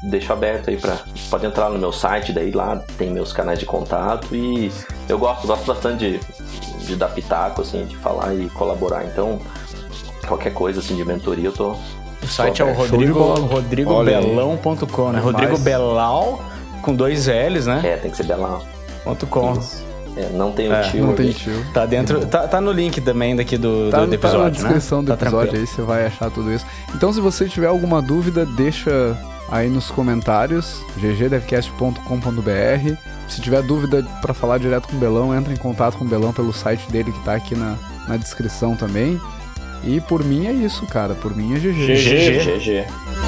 [0.02, 0.98] deixo aberto aí para
[1.30, 4.70] pode entrar no meu site, daí lá tem meus canais de contato e
[5.08, 9.04] eu gosto, gosto bastante de, de dar pitaco, assim, de falar e colaborar.
[9.04, 9.40] Então,
[10.26, 11.72] qualquer coisa assim de mentoria, eu tô
[12.22, 15.20] O site é o Rodrigo, rodrigobelão.com, né?
[15.20, 16.42] Rodrigo Belau
[16.82, 17.80] com dois L's, né?
[17.84, 18.26] é, tem que ser.
[19.04, 19.58] Ponto .com.
[20.18, 21.64] É, não tem o É, tio Não tem tio.
[21.72, 24.50] Tá dentro, tá, tá no link também daqui do, Tá, do, do tá episódio, na
[24.50, 25.04] descrição né?
[25.04, 25.62] do Tá episódio tranquilo.
[25.62, 26.66] aí, você vai achar tudo isso.
[26.94, 29.16] Então, se você tiver alguma dúvida, deixa
[29.50, 32.94] aí nos comentários, ggdevcast.com.br.
[33.28, 36.32] Se tiver dúvida pra falar direto com o Belão, entra em contato com o Belão
[36.32, 37.76] pelo site dele que tá aqui na,
[38.08, 39.20] na descrição também.
[39.84, 41.14] E por mim é isso, cara.
[41.14, 41.94] Por mim é GG.
[41.94, 42.58] GG.
[42.58, 43.27] GG.